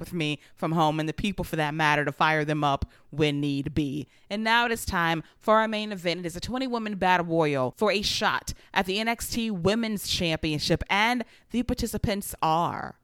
with 0.00 0.12
me 0.12 0.40
from 0.56 0.72
home 0.72 0.98
and 0.98 1.08
the 1.08 1.12
people 1.12 1.44
for 1.44 1.56
that 1.56 1.74
matter 1.74 2.04
to 2.04 2.10
fire 2.10 2.44
them 2.44 2.64
up 2.64 2.90
when 3.10 3.40
need 3.40 3.74
be. 3.74 4.08
And 4.28 4.42
now 4.42 4.66
it 4.66 4.72
is 4.72 4.84
time 4.84 5.22
for 5.38 5.58
our 5.58 5.68
main 5.68 5.92
event. 5.92 6.20
It 6.20 6.26
is 6.26 6.36
a 6.36 6.40
20 6.40 6.66
woman 6.66 6.96
battle 6.96 7.26
royal 7.26 7.74
for 7.76 7.92
a 7.92 8.02
shot 8.02 8.52
at 8.74 8.86
the 8.86 8.98
NXT 8.98 9.50
Women's 9.52 10.08
Championship. 10.08 10.82
And 10.90 11.24
the 11.50 11.62
participants 11.62 12.34
are 12.42 12.98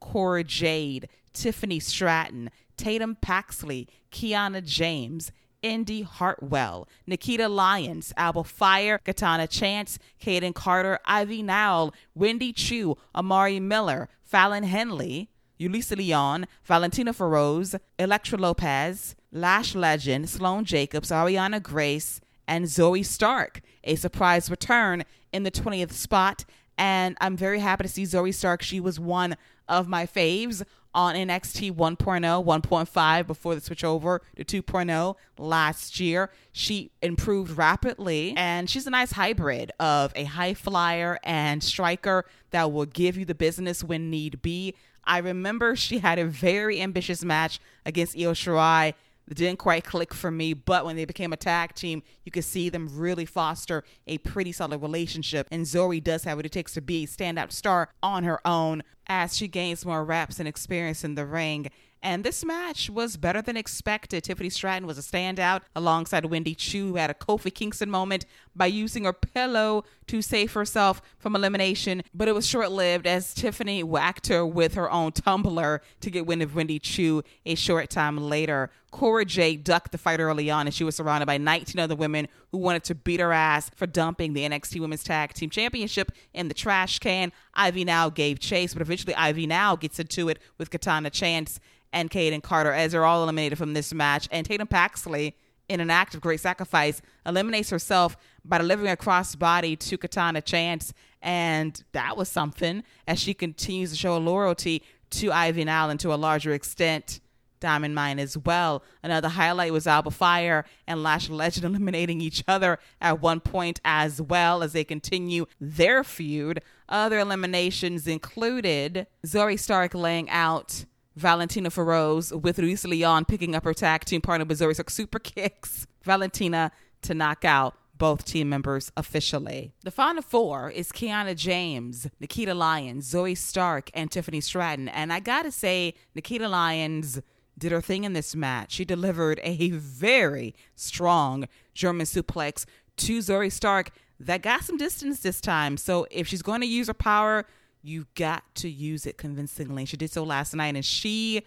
Cora 0.00 0.42
Jade, 0.42 1.08
Tiffany 1.32 1.78
Stratton, 1.78 2.50
Tatum 2.76 3.16
Paxley, 3.20 3.88
Kiana 4.10 4.64
James, 4.64 5.30
Indi 5.66 6.02
Hartwell, 6.02 6.88
Nikita 7.08 7.48
Lyons, 7.48 8.12
Alba 8.16 8.44
Fyre, 8.44 8.98
Katana 8.98 9.48
Chance, 9.48 9.98
Kayden 10.20 10.54
Carter, 10.54 11.00
Ivy 11.04 11.42
Nile, 11.42 11.92
Wendy 12.14 12.52
Choo, 12.52 12.96
Amari 13.14 13.58
Miller, 13.58 14.08
Fallon 14.22 14.62
Henley, 14.62 15.28
Yulisa 15.58 15.96
Leon, 15.96 16.46
Valentina 16.64 17.12
Feroz, 17.12 17.74
Elektra 17.98 18.38
Lopez, 18.38 19.16
Lash 19.32 19.74
Legend, 19.74 20.28
Sloan 20.28 20.64
Jacobs, 20.64 21.10
Ariana 21.10 21.60
Grace, 21.60 22.20
and 22.46 22.66
Zoey 22.66 23.04
Stark. 23.04 23.60
A 23.82 23.96
surprise 23.96 24.48
return 24.48 25.04
in 25.32 25.42
the 25.42 25.50
20th 25.50 25.92
spot. 25.92 26.44
And 26.78 27.16
I'm 27.20 27.36
very 27.36 27.58
happy 27.58 27.84
to 27.84 27.88
see 27.88 28.04
Zoey 28.04 28.32
Stark. 28.32 28.62
She 28.62 28.78
was 28.78 29.00
one 29.00 29.36
of 29.68 29.88
my 29.88 30.06
faves 30.06 30.62
on 30.96 31.14
NXT 31.14 31.72
1.0, 31.72 31.98
1.5 32.44 33.26
before 33.26 33.54
the 33.54 33.60
switch 33.60 33.84
over 33.84 34.22
to 34.42 34.62
2.0 34.62 35.14
last 35.38 36.00
year. 36.00 36.30
She 36.50 36.90
improved 37.02 37.56
rapidly, 37.56 38.32
and 38.34 38.68
she's 38.68 38.86
a 38.86 38.90
nice 38.90 39.12
hybrid 39.12 39.72
of 39.78 40.12
a 40.16 40.24
high 40.24 40.54
flyer 40.54 41.18
and 41.22 41.62
striker 41.62 42.24
that 42.50 42.72
will 42.72 42.86
give 42.86 43.18
you 43.18 43.26
the 43.26 43.34
business 43.34 43.84
when 43.84 44.10
need 44.10 44.40
be. 44.40 44.74
I 45.04 45.18
remember 45.18 45.76
she 45.76 45.98
had 45.98 46.18
a 46.18 46.24
very 46.24 46.80
ambitious 46.80 47.22
match 47.22 47.60
against 47.84 48.16
Io 48.16 48.32
Shirai 48.32 48.94
it 49.28 49.36
didn't 49.36 49.58
quite 49.58 49.84
click 49.84 50.14
for 50.14 50.30
me, 50.30 50.54
but 50.54 50.84
when 50.84 50.96
they 50.96 51.04
became 51.04 51.32
a 51.32 51.36
tag 51.36 51.74
team, 51.74 52.02
you 52.24 52.30
could 52.30 52.44
see 52.44 52.68
them 52.68 52.88
really 52.92 53.24
foster 53.24 53.82
a 54.06 54.18
pretty 54.18 54.52
solid 54.52 54.80
relationship. 54.80 55.48
And 55.50 55.64
Zoey 55.64 56.02
does 56.02 56.24
have 56.24 56.38
what 56.38 56.46
it 56.46 56.52
takes 56.52 56.74
to 56.74 56.80
be 56.80 57.04
a 57.04 57.06
standout 57.06 57.52
star 57.52 57.90
on 58.02 58.24
her 58.24 58.40
own 58.46 58.82
as 59.08 59.36
she 59.36 59.48
gains 59.48 59.84
more 59.84 60.04
reps 60.04 60.38
and 60.38 60.48
experience 60.48 61.04
in 61.04 61.14
the 61.14 61.26
ring. 61.26 61.68
And 62.06 62.22
this 62.22 62.44
match 62.44 62.88
was 62.88 63.16
better 63.16 63.42
than 63.42 63.56
expected. 63.56 64.22
Tiffany 64.22 64.48
Stratton 64.48 64.86
was 64.86 64.96
a 64.96 65.02
standout 65.02 65.62
alongside 65.74 66.24
Wendy 66.26 66.54
Choo, 66.54 66.90
who 66.90 66.94
had 66.94 67.10
a 67.10 67.14
Kofi 67.14 67.52
Kingston 67.52 67.90
moment 67.90 68.26
by 68.54 68.66
using 68.66 69.06
her 69.06 69.12
pillow 69.12 69.82
to 70.06 70.22
save 70.22 70.52
herself 70.52 71.02
from 71.18 71.34
elimination. 71.34 72.04
But 72.14 72.28
it 72.28 72.34
was 72.36 72.46
short 72.46 72.70
lived 72.70 73.08
as 73.08 73.34
Tiffany 73.34 73.82
whacked 73.82 74.28
her 74.28 74.46
with 74.46 74.74
her 74.74 74.88
own 74.88 75.10
tumbler 75.10 75.82
to 76.00 76.08
get 76.08 76.26
wind 76.26 76.42
of 76.42 76.54
Wendy 76.54 76.78
Choo 76.78 77.24
a 77.44 77.56
short 77.56 77.90
time 77.90 78.18
later. 78.18 78.70
Cora 78.92 79.24
Jade 79.24 79.64
ducked 79.64 79.90
the 79.90 79.98
fight 79.98 80.20
early 80.20 80.48
on, 80.48 80.66
and 80.66 80.74
she 80.74 80.84
was 80.84 80.94
surrounded 80.96 81.26
by 81.26 81.38
19 81.38 81.80
other 81.80 81.96
women 81.96 82.28
who 82.50 82.58
wanted 82.58 82.84
to 82.84 82.94
beat 82.94 83.20
her 83.20 83.32
ass 83.32 83.68
for 83.74 83.86
dumping 83.86 84.32
the 84.32 84.48
NXT 84.48 84.80
Women's 84.80 85.02
Tag 85.02 85.34
Team 85.34 85.50
Championship 85.50 86.12
in 86.32 86.46
the 86.48 86.54
trash 86.54 87.00
can. 87.00 87.32
Ivy 87.52 87.84
Nile 87.84 88.10
gave 88.10 88.38
chase, 88.38 88.72
but 88.72 88.80
eventually 88.80 89.14
Ivy 89.14 89.46
Nile 89.48 89.76
gets 89.76 89.98
into 89.98 90.28
it 90.28 90.38
with 90.56 90.70
Katana 90.70 91.10
Chance 91.10 91.58
and 91.92 92.10
Kayden 92.10 92.42
Carter 92.42 92.72
as 92.72 92.92
they're 92.92 93.04
all 93.04 93.22
eliminated 93.22 93.58
from 93.58 93.74
this 93.74 93.92
match. 93.92 94.28
And 94.30 94.46
Tatum 94.46 94.66
Paxley, 94.66 95.36
in 95.68 95.80
an 95.80 95.90
act 95.90 96.14
of 96.14 96.20
great 96.20 96.40
sacrifice, 96.40 97.02
eliminates 97.24 97.70
herself 97.70 98.16
by 98.44 98.58
delivering 98.58 98.90
a 98.90 98.96
crossbody 98.96 99.78
to 99.78 99.98
Katana 99.98 100.40
Chance. 100.40 100.92
And 101.22 101.82
that 101.92 102.16
was 102.16 102.28
something 102.28 102.84
as 103.06 103.18
she 103.18 103.34
continues 103.34 103.90
to 103.90 103.96
show 103.96 104.16
loyalty 104.18 104.82
to 105.10 105.32
Ivy 105.32 105.62
and 105.62 106.00
to 106.00 106.12
a 106.12 106.16
larger 106.16 106.52
extent. 106.52 107.20
Diamond 107.60 107.94
Mine 107.94 108.18
as 108.18 108.36
well. 108.36 108.82
Another 109.02 109.28
highlight 109.28 109.72
was 109.72 109.86
Alba 109.86 110.10
Fyre 110.10 110.64
and 110.86 111.02
Lash 111.02 111.28
Legend 111.28 111.64
eliminating 111.66 112.20
each 112.20 112.44
other 112.46 112.78
at 113.00 113.20
one 113.20 113.40
point 113.40 113.80
as 113.84 114.20
well 114.20 114.62
as 114.62 114.72
they 114.72 114.84
continue 114.84 115.46
their 115.60 116.04
feud. 116.04 116.60
Other 116.88 117.18
eliminations 117.18 118.06
included 118.06 119.06
Zoey 119.24 119.58
Stark 119.58 119.94
laying 119.94 120.28
out 120.30 120.84
Valentina 121.16 121.70
Feroz 121.70 122.32
with 122.32 122.58
Yulisa 122.58 122.88
Leon 122.88 123.24
picking 123.24 123.54
up 123.54 123.64
her 123.64 123.74
tag 123.74 124.04
team 124.04 124.20
partner 124.20 124.44
Missouri 124.44 124.74
super 124.88 125.18
kicks 125.18 125.86
Valentina 126.02 126.70
to 127.02 127.14
knock 127.14 127.44
out 127.44 127.74
both 127.96 128.26
team 128.26 128.50
members 128.50 128.92
officially. 128.96 129.72
The 129.82 129.90
final 129.90 130.22
four 130.22 130.70
is 130.70 130.92
Kiana 130.92 131.34
James, 131.34 132.06
Nikita 132.20 132.52
Lyons, 132.52 133.10
Zoey 133.10 133.36
Stark, 133.36 133.90
and 133.94 134.10
Tiffany 134.10 134.42
Stratton. 134.42 134.88
And 134.88 135.12
I 135.12 135.20
gotta 135.20 135.50
say, 135.50 135.94
Nikita 136.14 136.48
Lyons 136.48 137.22
did 137.58 137.72
her 137.72 137.80
thing 137.80 138.04
in 138.04 138.12
this 138.12 138.36
match. 138.36 138.72
She 138.72 138.84
delivered 138.84 139.40
a 139.42 139.70
very 139.70 140.54
strong 140.74 141.48
German 141.72 142.04
suplex 142.04 142.66
to 142.98 143.18
Zoey 143.18 143.50
Stark 143.50 143.90
that 144.20 144.42
got 144.42 144.64
some 144.64 144.76
distance 144.76 145.20
this 145.20 145.40
time. 145.40 145.76
So 145.76 146.06
if 146.10 146.26
she's 146.26 146.42
going 146.42 146.60
to 146.60 146.66
use 146.66 146.88
her 146.88 146.94
power, 146.94 147.46
you 147.86 148.06
got 148.14 148.42
to 148.56 148.68
use 148.68 149.06
it 149.06 149.16
convincingly. 149.16 149.84
She 149.84 149.96
did 149.96 150.10
so 150.10 150.22
last 150.22 150.54
night, 150.54 150.74
and 150.74 150.84
she 150.84 151.42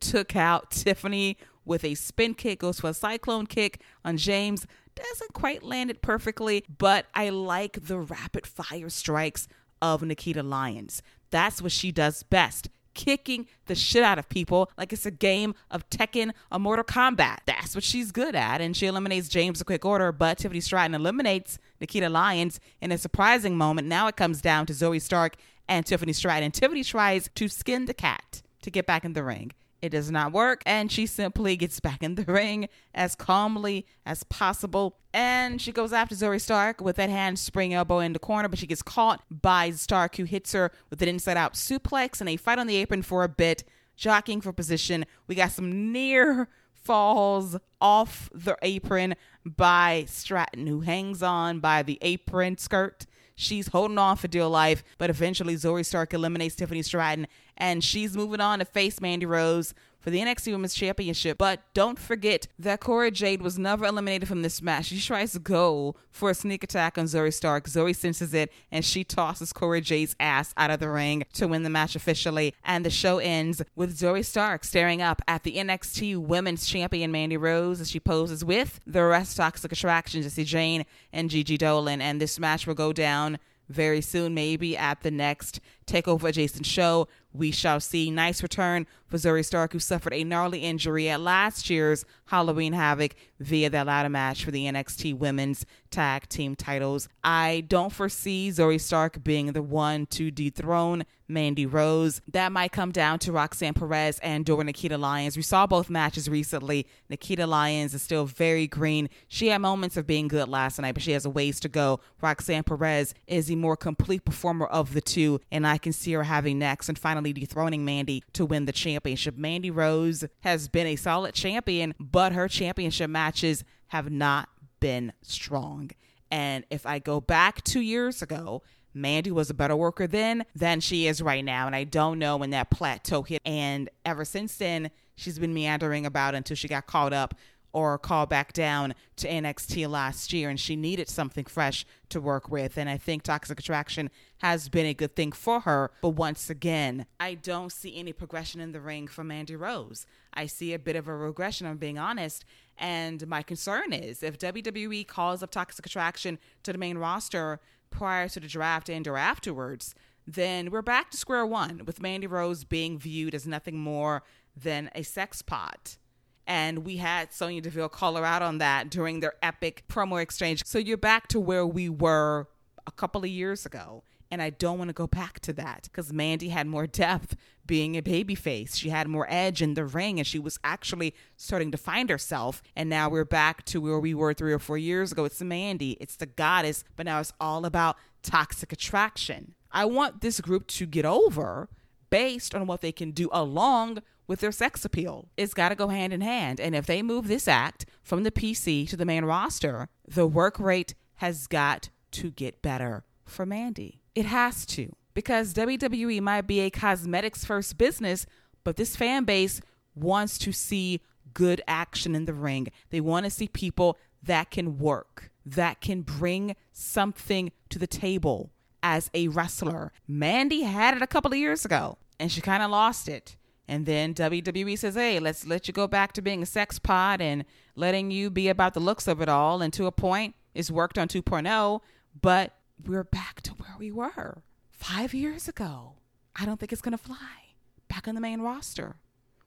took 0.00 0.34
out 0.34 0.70
Tiffany 0.70 1.36
with 1.64 1.84
a 1.84 1.94
spin 1.94 2.34
kick, 2.34 2.60
goes 2.60 2.80
for 2.80 2.90
a 2.90 2.94
cyclone 2.94 3.46
kick 3.46 3.80
on 4.04 4.16
James. 4.16 4.66
Doesn't 4.94 5.32
quite 5.32 5.62
land 5.62 5.90
it 5.90 6.02
perfectly, 6.02 6.64
but 6.78 7.06
I 7.14 7.30
like 7.30 7.86
the 7.86 7.98
rapid 7.98 8.46
fire 8.46 8.90
strikes 8.90 9.48
of 9.80 10.02
Nikita 10.02 10.42
Lyons. 10.42 11.02
That's 11.30 11.62
what 11.62 11.72
she 11.72 11.92
does 11.92 12.22
best. 12.22 12.68
Kicking 12.94 13.46
the 13.66 13.74
shit 13.74 14.02
out 14.02 14.18
of 14.18 14.28
people 14.28 14.70
like 14.76 14.92
it's 14.92 15.06
a 15.06 15.10
game 15.10 15.54
of 15.70 15.88
Tekken 15.88 16.32
or 16.50 16.58
Mortal 16.58 16.84
Kombat. 16.84 17.38
That's 17.46 17.74
what 17.74 17.84
she's 17.84 18.12
good 18.12 18.34
at. 18.34 18.60
And 18.60 18.76
she 18.76 18.86
eliminates 18.86 19.28
James 19.28 19.62
a 19.62 19.64
quick 19.64 19.86
order, 19.86 20.12
but 20.12 20.36
Tiffany 20.36 20.60
Stratton 20.60 20.94
eliminates 20.94 21.58
Nikita 21.80 22.10
Lyons 22.10 22.60
in 22.82 22.92
a 22.92 22.98
surprising 22.98 23.56
moment. 23.56 23.88
Now 23.88 24.08
it 24.08 24.16
comes 24.16 24.42
down 24.42 24.66
to 24.66 24.74
Zoey 24.74 25.00
Stark 25.00 25.36
and 25.68 25.86
Tiffany 25.86 26.12
Stratton. 26.12 26.50
Tiffany 26.50 26.84
tries 26.84 27.28
to 27.34 27.48
skin 27.48 27.86
the 27.86 27.94
cat 27.94 28.42
to 28.62 28.70
get 28.70 28.86
back 28.86 29.04
in 29.04 29.12
the 29.12 29.24
ring. 29.24 29.52
It 29.82 29.90
does 29.90 30.12
not 30.12 30.32
work, 30.32 30.62
and 30.64 30.92
she 30.92 31.06
simply 31.06 31.56
gets 31.56 31.80
back 31.80 32.04
in 32.04 32.14
the 32.14 32.24
ring 32.24 32.68
as 32.94 33.16
calmly 33.16 33.84
as 34.06 34.22
possible. 34.22 34.96
And 35.12 35.60
she 35.60 35.72
goes 35.72 35.92
after 35.92 36.14
Zoey 36.14 36.40
Stark 36.40 36.80
with 36.80 36.96
that 36.96 37.10
hand 37.10 37.40
spring 37.40 37.74
elbow 37.74 37.98
in 37.98 38.12
the 38.12 38.20
corner, 38.20 38.48
but 38.48 38.60
she 38.60 38.68
gets 38.68 38.82
caught 38.82 39.22
by 39.28 39.70
Stark, 39.72 40.16
who 40.16 40.24
hits 40.24 40.52
her 40.52 40.70
with 40.88 41.02
an 41.02 41.08
inside 41.08 41.36
out 41.36 41.54
suplex, 41.54 42.20
and 42.20 42.28
they 42.28 42.36
fight 42.36 42.60
on 42.60 42.68
the 42.68 42.76
apron 42.76 43.02
for 43.02 43.24
a 43.24 43.28
bit, 43.28 43.64
jockeying 43.96 44.40
for 44.40 44.52
position. 44.52 45.04
We 45.26 45.34
got 45.34 45.50
some 45.50 45.90
near 45.90 46.48
falls 46.72 47.56
off 47.80 48.30
the 48.32 48.56
apron 48.62 49.14
by 49.44 50.04
Stratton, 50.06 50.68
who 50.68 50.80
hangs 50.82 51.24
on 51.24 51.58
by 51.58 51.82
the 51.82 51.98
apron 52.02 52.56
skirt 52.56 53.06
She's 53.34 53.68
holding 53.68 53.98
on 53.98 54.16
for 54.16 54.28
dear 54.28 54.46
life, 54.46 54.84
but 54.98 55.10
eventually 55.10 55.54
Zoey 55.54 55.84
Stark 55.84 56.14
eliminates 56.14 56.54
Tiffany 56.54 56.82
Stratton, 56.82 57.26
and 57.56 57.82
she's 57.82 58.16
moving 58.16 58.40
on 58.40 58.58
to 58.58 58.64
face 58.64 59.00
Mandy 59.00 59.26
Rose 59.26 59.74
for 60.02 60.10
the 60.10 60.18
NXT 60.18 60.52
Women's 60.52 60.74
Championship. 60.74 61.38
But 61.38 61.60
don't 61.72 61.98
forget 61.98 62.48
that 62.58 62.80
Cora 62.80 63.10
Jade 63.10 63.40
was 63.40 63.58
never 63.58 63.86
eliminated 63.86 64.28
from 64.28 64.42
this 64.42 64.60
match. 64.60 64.86
She 64.86 65.00
tries 65.00 65.32
to 65.32 65.38
go 65.38 65.94
for 66.10 66.30
a 66.30 66.34
sneak 66.34 66.62
attack 66.64 66.98
on 66.98 67.04
Zoey 67.04 67.32
Stark. 67.32 67.66
Zoey 67.66 67.94
senses 67.94 68.34
it 68.34 68.52
and 68.70 68.84
she 68.84 69.04
tosses 69.04 69.52
Cora 69.52 69.80
Jade's 69.80 70.16
ass 70.20 70.52
out 70.56 70.70
of 70.70 70.80
the 70.80 70.90
ring 70.90 71.22
to 71.34 71.46
win 71.48 71.62
the 71.62 71.70
match 71.70 71.96
officially. 71.96 72.54
And 72.64 72.84
the 72.84 72.90
show 72.90 73.18
ends 73.18 73.62
with 73.76 73.98
Zoey 73.98 74.24
Stark 74.24 74.64
staring 74.64 75.00
up 75.00 75.22
at 75.28 75.44
the 75.44 75.56
NXT 75.56 76.18
Women's 76.18 76.66
Champion 76.66 77.12
Mandy 77.12 77.36
Rose 77.36 77.80
as 77.80 77.90
she 77.90 78.00
poses 78.00 78.44
with 78.44 78.80
the 78.86 79.04
rest 79.04 79.32
of 79.32 79.36
Toxic 79.44 79.72
Attraction, 79.72 80.22
Jacy 80.22 80.44
Jayne 80.44 80.84
and 81.12 81.30
Gigi 81.30 81.56
Dolan. 81.56 82.02
And 82.02 82.20
this 82.20 82.38
match 82.40 82.66
will 82.66 82.74
go 82.74 82.92
down 82.92 83.38
very 83.68 84.00
soon, 84.00 84.34
maybe 84.34 84.76
at 84.76 85.02
the 85.02 85.10
next 85.10 85.60
Takeover 85.86 86.28
Adjacent 86.28 86.66
show, 86.66 87.08
We 87.32 87.50
shall 87.50 87.80
see. 87.80 88.10
Nice 88.10 88.42
return 88.42 88.86
for 89.06 89.16
Zoey 89.16 89.44
Stark, 89.44 89.72
who 89.72 89.78
suffered 89.78 90.14
a 90.14 90.24
gnarly 90.24 90.60
injury 90.60 91.08
at 91.08 91.20
last 91.20 91.68
year's 91.68 92.04
Halloween 92.26 92.72
Havoc 92.72 93.14
via 93.40 93.68
that 93.70 93.86
ladder 93.86 94.08
match 94.08 94.44
for 94.44 94.50
the 94.50 94.64
NXT 94.64 95.16
Women's 95.18 95.66
Tag 95.90 96.28
Team 96.28 96.56
titles. 96.56 97.08
I 97.22 97.64
don't 97.68 97.92
foresee 97.92 98.48
Zoey 98.50 98.80
Stark 98.80 99.22
being 99.22 99.52
the 99.52 99.62
one 99.62 100.06
to 100.06 100.30
dethrone 100.30 101.04
Mandy 101.28 101.66
Rose. 101.66 102.20
That 102.30 102.52
might 102.52 102.72
come 102.72 102.90
down 102.90 103.18
to 103.20 103.32
Roxanne 103.32 103.74
Perez 103.74 104.18
and 104.20 104.44
Dora 104.44 104.64
Nikita 104.64 104.96
Lyons. 104.98 105.36
We 105.36 105.42
saw 105.42 105.66
both 105.66 105.90
matches 105.90 106.28
recently. 106.28 106.86
Nikita 107.08 107.46
Lyons 107.46 107.94
is 107.94 108.02
still 108.02 108.24
very 108.26 108.66
green. 108.66 109.08
She 109.28 109.48
had 109.48 109.58
moments 109.58 109.96
of 109.96 110.06
being 110.06 110.28
good 110.28 110.48
last 110.48 110.78
night, 110.78 110.92
but 110.92 111.02
she 111.02 111.12
has 111.12 111.24
a 111.24 111.30
ways 111.30 111.60
to 111.60 111.68
go. 111.68 112.00
Roxanne 112.20 112.64
Perez 112.64 113.14
is 113.26 113.46
the 113.46 113.56
more 113.56 113.76
complete 113.76 114.24
performer 114.24 114.66
of 114.66 114.94
the 114.94 115.00
two, 115.00 115.40
and 115.50 115.66
I 115.66 115.78
can 115.78 115.92
see 115.92 116.12
her 116.12 116.24
having 116.24 116.58
next 116.58 116.88
and 116.88 116.98
finally 117.22 117.32
dethroning 117.32 117.84
Mandy 117.84 118.24
to 118.32 118.44
win 118.44 118.64
the 118.64 118.72
championship. 118.72 119.36
Mandy 119.36 119.70
Rose 119.70 120.24
has 120.40 120.68
been 120.68 120.88
a 120.88 120.96
solid 120.96 121.34
champion, 121.34 121.94
but 122.00 122.32
her 122.32 122.48
championship 122.48 123.08
matches 123.08 123.62
have 123.88 124.10
not 124.10 124.48
been 124.80 125.12
strong. 125.22 125.90
And 126.32 126.64
if 126.68 126.84
I 126.84 126.98
go 126.98 127.20
back 127.20 127.62
two 127.62 127.80
years 127.80 128.22
ago, 128.22 128.62
Mandy 128.92 129.30
was 129.30 129.50
a 129.50 129.54
better 129.54 129.76
worker 129.76 130.08
then 130.08 130.44
than 130.56 130.80
she 130.80 131.06
is 131.06 131.22
right 131.22 131.44
now. 131.44 131.66
And 131.66 131.76
I 131.76 131.84
don't 131.84 132.18
know 132.18 132.36
when 132.36 132.50
that 132.50 132.70
plateau 132.70 133.22
hit. 133.22 133.40
And 133.44 133.88
ever 134.04 134.24
since 134.24 134.56
then, 134.56 134.90
she's 135.14 135.38
been 135.38 135.54
meandering 135.54 136.04
about 136.04 136.34
until 136.34 136.56
she 136.56 136.66
got 136.66 136.88
caught 136.88 137.12
up 137.12 137.34
or 137.72 137.98
call 137.98 138.26
back 138.26 138.52
down 138.52 138.94
to 139.16 139.28
NXT 139.28 139.88
last 139.88 140.32
year, 140.32 140.48
and 140.48 140.60
she 140.60 140.76
needed 140.76 141.08
something 141.08 141.44
fresh 141.44 141.84
to 142.10 142.20
work 142.20 142.50
with. 142.50 142.76
And 142.76 142.88
I 142.88 142.96
think 142.96 143.22
Toxic 143.22 143.58
Attraction 143.58 144.10
has 144.38 144.68
been 144.68 144.86
a 144.86 144.94
good 144.94 145.16
thing 145.16 145.32
for 145.32 145.60
her. 145.60 145.90
But 146.02 146.10
once 146.10 146.50
again, 146.50 147.06
I 147.18 147.34
don't 147.34 147.72
see 147.72 147.96
any 147.96 148.12
progression 148.12 148.60
in 148.60 148.72
the 148.72 148.80
ring 148.80 149.06
for 149.06 149.24
Mandy 149.24 149.56
Rose. 149.56 150.06
I 150.34 150.46
see 150.46 150.74
a 150.74 150.78
bit 150.78 150.96
of 150.96 151.08
a 151.08 151.16
regression, 151.16 151.66
I'm 151.66 151.78
being 151.78 151.98
honest. 151.98 152.44
And 152.76 153.26
my 153.26 153.42
concern 153.42 153.92
is 153.92 154.22
if 154.22 154.38
WWE 154.38 155.06
calls 155.06 155.42
up 155.42 155.50
Toxic 155.50 155.86
Attraction 155.86 156.38
to 156.62 156.72
the 156.72 156.78
main 156.78 156.98
roster, 156.98 157.60
prior 157.92 158.28
to 158.28 158.40
the 158.40 158.48
draft 158.48 158.88
and 158.88 159.06
or 159.06 159.16
afterwards, 159.16 159.94
then 160.26 160.70
we're 160.70 160.82
back 160.82 161.10
to 161.10 161.16
square 161.16 161.46
one 161.46 161.82
with 161.84 162.02
Mandy 162.02 162.26
Rose 162.26 162.64
being 162.64 162.98
viewed 162.98 163.34
as 163.34 163.46
nothing 163.46 163.78
more 163.78 164.24
than 164.56 164.90
a 164.94 165.02
sex 165.02 165.42
pot. 165.42 165.98
And 166.46 166.84
we 166.84 166.96
had 166.96 167.32
Sonya 167.32 167.60
Deville 167.60 167.88
call 167.88 168.16
her 168.16 168.24
out 168.24 168.42
on 168.42 168.58
that 168.58 168.90
during 168.90 169.20
their 169.20 169.34
epic 169.42 169.84
promo 169.88 170.20
exchange. 170.20 170.64
So 170.64 170.78
you're 170.78 170.96
back 170.96 171.28
to 171.28 171.40
where 171.40 171.66
we 171.66 171.88
were 171.88 172.48
a 172.86 172.90
couple 172.90 173.22
of 173.22 173.30
years 173.30 173.64
ago. 173.64 174.02
And 174.30 174.40
I 174.40 174.48
don't 174.48 174.78
want 174.78 174.88
to 174.88 174.94
go 174.94 175.06
back 175.06 175.40
to 175.40 175.52
that 175.52 175.82
because 175.84 176.10
Mandy 176.10 176.48
had 176.48 176.66
more 176.66 176.86
depth 176.86 177.36
being 177.66 177.98
a 177.98 178.02
babyface. 178.02 178.74
She 178.74 178.88
had 178.88 179.06
more 179.06 179.26
edge 179.28 179.60
in 179.60 179.74
the 179.74 179.84
ring 179.84 180.18
and 180.18 180.26
she 180.26 180.38
was 180.38 180.58
actually 180.64 181.14
starting 181.36 181.70
to 181.70 181.76
find 181.76 182.08
herself. 182.08 182.62
And 182.74 182.88
now 182.88 183.10
we're 183.10 183.26
back 183.26 183.62
to 183.66 183.80
where 183.80 184.00
we 184.00 184.14
were 184.14 184.32
three 184.32 184.54
or 184.54 184.58
four 184.58 184.78
years 184.78 185.12
ago. 185.12 185.26
It's 185.26 185.42
Mandy, 185.42 185.98
it's 186.00 186.16
the 186.16 186.24
goddess, 186.24 186.82
but 186.96 187.04
now 187.04 187.20
it's 187.20 187.34
all 187.38 187.66
about 187.66 187.96
toxic 188.22 188.72
attraction. 188.72 189.54
I 189.70 189.84
want 189.84 190.22
this 190.22 190.40
group 190.40 190.66
to 190.68 190.86
get 190.86 191.04
over 191.04 191.68
based 192.08 192.54
on 192.54 192.66
what 192.66 192.80
they 192.80 192.92
can 192.92 193.10
do 193.10 193.28
along 193.32 193.98
with 194.26 194.40
their 194.40 194.52
sex 194.52 194.84
appeal. 194.84 195.28
It's 195.36 195.54
got 195.54 195.70
to 195.70 195.74
go 195.74 195.88
hand 195.88 196.12
in 196.12 196.20
hand. 196.20 196.60
And 196.60 196.74
if 196.74 196.86
they 196.86 197.02
move 197.02 197.28
this 197.28 197.48
act 197.48 197.86
from 198.02 198.22
the 198.22 198.30
PC 198.30 198.88
to 198.88 198.96
the 198.96 199.04
main 199.04 199.24
roster, 199.24 199.88
the 200.06 200.26
work 200.26 200.58
rate 200.58 200.94
has 201.16 201.46
got 201.46 201.90
to 202.12 202.30
get 202.30 202.62
better 202.62 203.04
for 203.24 203.46
Mandy. 203.46 204.02
It 204.14 204.26
has 204.26 204.66
to 204.66 204.94
because 205.14 205.54
WWE 205.54 206.20
might 206.20 206.46
be 206.46 206.60
a 206.60 206.70
cosmetics 206.70 207.44
first 207.44 207.78
business, 207.78 208.26
but 208.64 208.76
this 208.76 208.96
fan 208.96 209.24
base 209.24 209.60
wants 209.94 210.38
to 210.38 210.52
see 210.52 211.00
good 211.34 211.62
action 211.66 212.14
in 212.14 212.24
the 212.24 212.34
ring. 212.34 212.68
They 212.90 213.00
want 213.00 213.24
to 213.24 213.30
see 213.30 213.48
people 213.48 213.98
that 214.22 214.50
can 214.50 214.78
work, 214.78 215.30
that 215.44 215.80
can 215.80 216.02
bring 216.02 216.56
something 216.72 217.52
to 217.70 217.78
the 217.78 217.86
table 217.86 218.52
as 218.82 219.10
a 219.14 219.28
wrestler. 219.28 219.92
Mandy 220.06 220.62
had 220.62 220.96
it 220.96 221.02
a 221.02 221.06
couple 221.06 221.32
of 221.32 221.38
years 221.38 221.64
ago 221.64 221.98
and 222.18 222.30
she 222.30 222.40
kind 222.40 222.62
of 222.62 222.70
lost 222.70 223.08
it. 223.08 223.36
And 223.72 223.86
then 223.86 224.12
WWE 224.12 224.78
says, 224.78 224.96
hey, 224.96 225.18
let's 225.18 225.46
let 225.46 225.66
you 225.66 225.72
go 225.72 225.86
back 225.86 226.12
to 226.12 226.20
being 226.20 226.42
a 226.42 226.46
sex 226.46 226.78
pod 226.78 227.22
and 227.22 227.46
letting 227.74 228.10
you 228.10 228.28
be 228.28 228.48
about 228.48 228.74
the 228.74 228.80
looks 228.80 229.08
of 229.08 229.22
it 229.22 229.30
all. 229.30 229.62
And 229.62 229.72
to 229.72 229.86
a 229.86 229.90
point, 229.90 230.34
it's 230.52 230.70
worked 230.70 230.98
on 230.98 231.08
2.0, 231.08 231.80
but 232.20 232.54
we're 232.86 233.02
back 233.02 233.40
to 233.40 233.52
where 233.52 233.74
we 233.78 233.90
were 233.90 234.42
five 234.68 235.14
years 235.14 235.48
ago. 235.48 235.94
I 236.36 236.44
don't 236.44 236.60
think 236.60 236.70
it's 236.70 236.82
going 236.82 236.92
to 236.92 237.02
fly 237.02 237.54
back 237.88 238.06
on 238.06 238.14
the 238.14 238.20
main 238.20 238.42
roster 238.42 238.96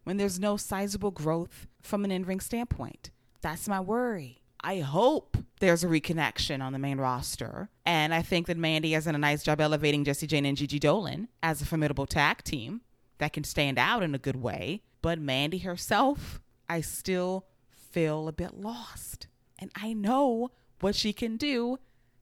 when 0.06 0.18
there's 0.18 0.40
no 0.40 0.58
sizable 0.58 1.12
growth 1.12 1.68
from 1.84 2.04
an 2.04 2.10
in 2.10 2.26
ring 2.26 2.40
standpoint. 2.40 3.12
That's 3.42 3.68
my 3.68 3.80
worry. 3.80 4.42
I 4.60 4.80
hope 4.80 5.38
there's 5.60 5.84
a 5.84 5.88
reconnection 5.88 6.64
on 6.64 6.74
the 6.74 6.80
main 6.80 6.98
roster. 6.98 7.70
And 7.86 8.12
I 8.12 8.24
think 8.24 8.48
that 8.48 8.58
Mandy 8.58 8.94
has 8.94 9.06
done 9.06 9.14
a 9.14 9.20
nice 9.20 9.44
job 9.44 9.62
elevating 9.62 10.04
Jacy 10.04 10.26
Jayne 10.26 10.48
and 10.48 10.58
Gigi 10.58 10.80
Dolan 10.80 11.28
as 11.44 11.62
a 11.62 11.66
formidable 11.68 12.08
tag 12.08 12.44
team 12.44 12.82
that 13.18 13.34
can 13.34 13.44
stand 13.44 13.78
out 13.78 14.04
in 14.04 14.16
a 14.16 14.20
good 14.20 14.36
way. 14.36 14.82
But 15.02 15.20
Mandy 15.20 15.60
herself, 15.60 16.42
I 16.68 16.82
still 16.82 17.46
feel 17.70 18.28
a 18.28 18.34
bit 18.34 18.56
lost. 18.56 19.28
And 19.60 19.72
I 19.76 19.94
know 19.94 20.52
what 20.82 20.96
she 20.96 21.14
can 21.14 21.38
do 21.38 21.78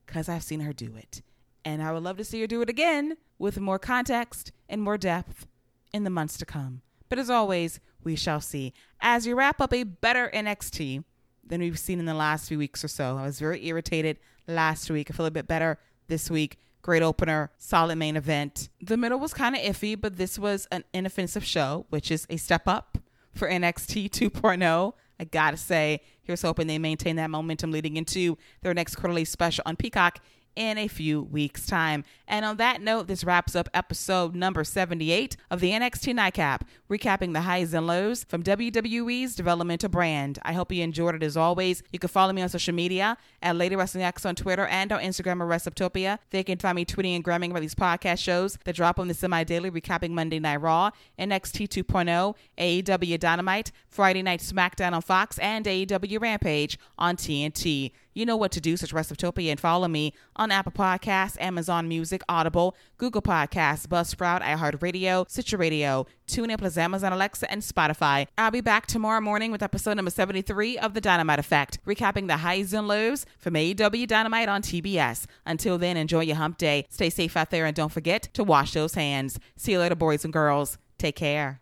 because 0.06 0.28
I've 0.28 0.42
seen 0.42 0.60
her 0.60 0.72
do 0.72 0.94
it. 0.96 1.22
And 1.64 1.82
I 1.82 1.92
would 1.92 2.02
love 2.02 2.18
to 2.18 2.24
see 2.24 2.40
her 2.40 2.46
do 2.46 2.62
it 2.62 2.68
again 2.68 3.16
with 3.38 3.58
more 3.58 3.78
context 3.78 4.52
and 4.68 4.82
more 4.82 4.98
depth 4.98 5.46
in 5.92 6.04
the 6.04 6.10
months 6.10 6.36
to 6.38 6.46
come. 6.46 6.82
But 7.08 7.18
as 7.18 7.30
always, 7.30 7.80
we 8.02 8.16
shall 8.16 8.40
see. 8.40 8.72
As 9.00 9.26
you 9.26 9.34
wrap 9.34 9.60
up 9.60 9.72
a 9.72 9.84
better 9.84 10.30
NXT 10.34 11.04
than 11.46 11.60
we've 11.60 11.78
seen 11.78 11.98
in 11.98 12.06
the 12.06 12.14
last 12.14 12.48
few 12.48 12.58
weeks 12.58 12.84
or 12.84 12.88
so, 12.88 13.16
I 13.16 13.22
was 13.22 13.38
very 13.38 13.66
irritated 13.66 14.18
last 14.46 14.90
week. 14.90 15.10
I 15.10 15.14
feel 15.14 15.26
a 15.26 15.30
bit 15.30 15.46
better 15.46 15.78
this 16.08 16.30
week. 16.30 16.58
Great 16.84 17.02
opener, 17.02 17.50
solid 17.56 17.96
main 17.96 18.14
event. 18.14 18.68
The 18.78 18.98
middle 18.98 19.18
was 19.18 19.32
kind 19.32 19.56
of 19.56 19.62
iffy, 19.62 19.98
but 19.98 20.18
this 20.18 20.38
was 20.38 20.68
an 20.70 20.84
inoffensive 20.92 21.42
show, 21.42 21.86
which 21.88 22.10
is 22.10 22.26
a 22.28 22.36
step 22.36 22.68
up 22.68 22.98
for 23.34 23.48
NXT 23.48 24.10
2.0. 24.30 24.92
I 25.18 25.24
gotta 25.24 25.56
say, 25.56 26.02
here's 26.20 26.42
hoping 26.42 26.66
they 26.66 26.76
maintain 26.76 27.16
that 27.16 27.30
momentum 27.30 27.70
leading 27.70 27.96
into 27.96 28.36
their 28.60 28.74
next 28.74 28.96
quarterly 28.96 29.24
special 29.24 29.62
on 29.64 29.76
Peacock 29.76 30.18
in 30.56 30.78
a 30.78 30.88
few 30.88 31.22
weeks' 31.22 31.66
time. 31.66 32.04
And 32.26 32.44
on 32.44 32.56
that 32.56 32.80
note, 32.80 33.06
this 33.06 33.24
wraps 33.24 33.54
up 33.54 33.68
episode 33.74 34.34
number 34.34 34.64
78 34.64 35.36
of 35.50 35.60
the 35.60 35.72
NXT 35.72 36.14
Nightcap, 36.14 36.66
recapping 36.90 37.32
the 37.32 37.42
highs 37.42 37.74
and 37.74 37.86
lows 37.86 38.24
from 38.24 38.42
WWE's 38.42 39.34
developmental 39.34 39.88
brand. 39.88 40.38
I 40.42 40.52
hope 40.52 40.72
you 40.72 40.82
enjoyed 40.82 41.14
it 41.14 41.22
as 41.22 41.36
always. 41.36 41.82
You 41.92 41.98
can 41.98 42.08
follow 42.08 42.32
me 42.32 42.42
on 42.42 42.48
social 42.48 42.74
media 42.74 43.16
at 43.42 43.56
Lady 43.56 43.76
Wrestling 43.76 44.04
X 44.04 44.24
on 44.24 44.34
Twitter 44.34 44.66
and 44.66 44.92
on 44.92 45.00
Instagram 45.00 45.42
at 45.42 45.48
Wrestleptopia. 45.48 46.18
They 46.30 46.42
can 46.42 46.58
find 46.58 46.76
me 46.76 46.84
tweeting 46.84 47.14
and 47.14 47.24
gramming 47.24 47.50
about 47.50 47.60
these 47.60 47.74
podcast 47.74 48.18
shows 48.18 48.58
that 48.64 48.74
drop 48.76 48.98
on 48.98 49.08
the 49.08 49.14
semi-daily 49.14 49.70
recapping 49.70 50.10
Monday 50.10 50.38
Night 50.38 50.60
Raw, 50.60 50.90
NXT 51.18 51.68
2.0, 51.68 52.34
AEW 52.58 53.18
Dynamite, 53.18 53.72
Friday 53.88 54.22
Night 54.22 54.40
SmackDown 54.40 54.92
on 54.92 55.02
Fox, 55.02 55.38
and 55.38 55.64
AEW 55.66 56.20
Rampage 56.20 56.78
on 56.98 57.16
TNT. 57.16 57.92
You 58.14 58.24
know 58.24 58.36
what 58.36 58.52
to 58.52 58.60
do. 58.60 58.76
Search 58.76 58.94
Wrestleptopia 58.94 59.50
and 59.50 59.60
follow 59.60 59.88
me 59.88 60.14
on 60.36 60.50
Apple 60.50 60.72
Podcasts, 60.72 61.36
Amazon 61.40 61.88
Music, 61.88 62.22
Audible, 62.28 62.76
Google 62.96 63.22
Podcasts, 63.22 63.86
Buzzsprout, 63.86 64.42
iHeartRadio, 64.42 65.28
Stitcher 65.28 65.56
Radio, 65.56 66.06
TuneIn 66.28 66.58
plus 66.58 66.76
Amazon 66.76 67.12
Alexa, 67.12 67.50
and 67.50 67.62
Spotify. 67.62 68.26
I'll 68.38 68.50
be 68.50 68.60
back 68.60 68.86
tomorrow 68.86 69.20
morning 69.20 69.50
with 69.50 69.62
episode 69.62 69.94
number 69.94 70.10
73 70.10 70.78
of 70.78 70.94
The 70.94 71.00
Dynamite 71.00 71.38
Effect, 71.38 71.78
recapping 71.84 72.28
the 72.28 72.38
highs 72.38 72.72
and 72.72 72.88
lows 72.88 73.26
from 73.38 73.54
AEW 73.54 74.06
Dynamite 74.06 74.48
on 74.48 74.62
TBS. 74.62 75.26
Until 75.44 75.76
then, 75.76 75.96
enjoy 75.96 76.20
your 76.20 76.36
hump 76.36 76.56
day. 76.56 76.86
Stay 76.90 77.10
safe 77.10 77.36
out 77.36 77.50
there 77.50 77.66
and 77.66 77.74
don't 77.74 77.92
forget 77.92 78.28
to 78.34 78.44
wash 78.44 78.72
those 78.72 78.94
hands. 78.94 79.38
See 79.56 79.72
you 79.72 79.80
later, 79.80 79.96
boys 79.96 80.24
and 80.24 80.32
girls. 80.32 80.78
Take 80.98 81.16
care. 81.16 81.60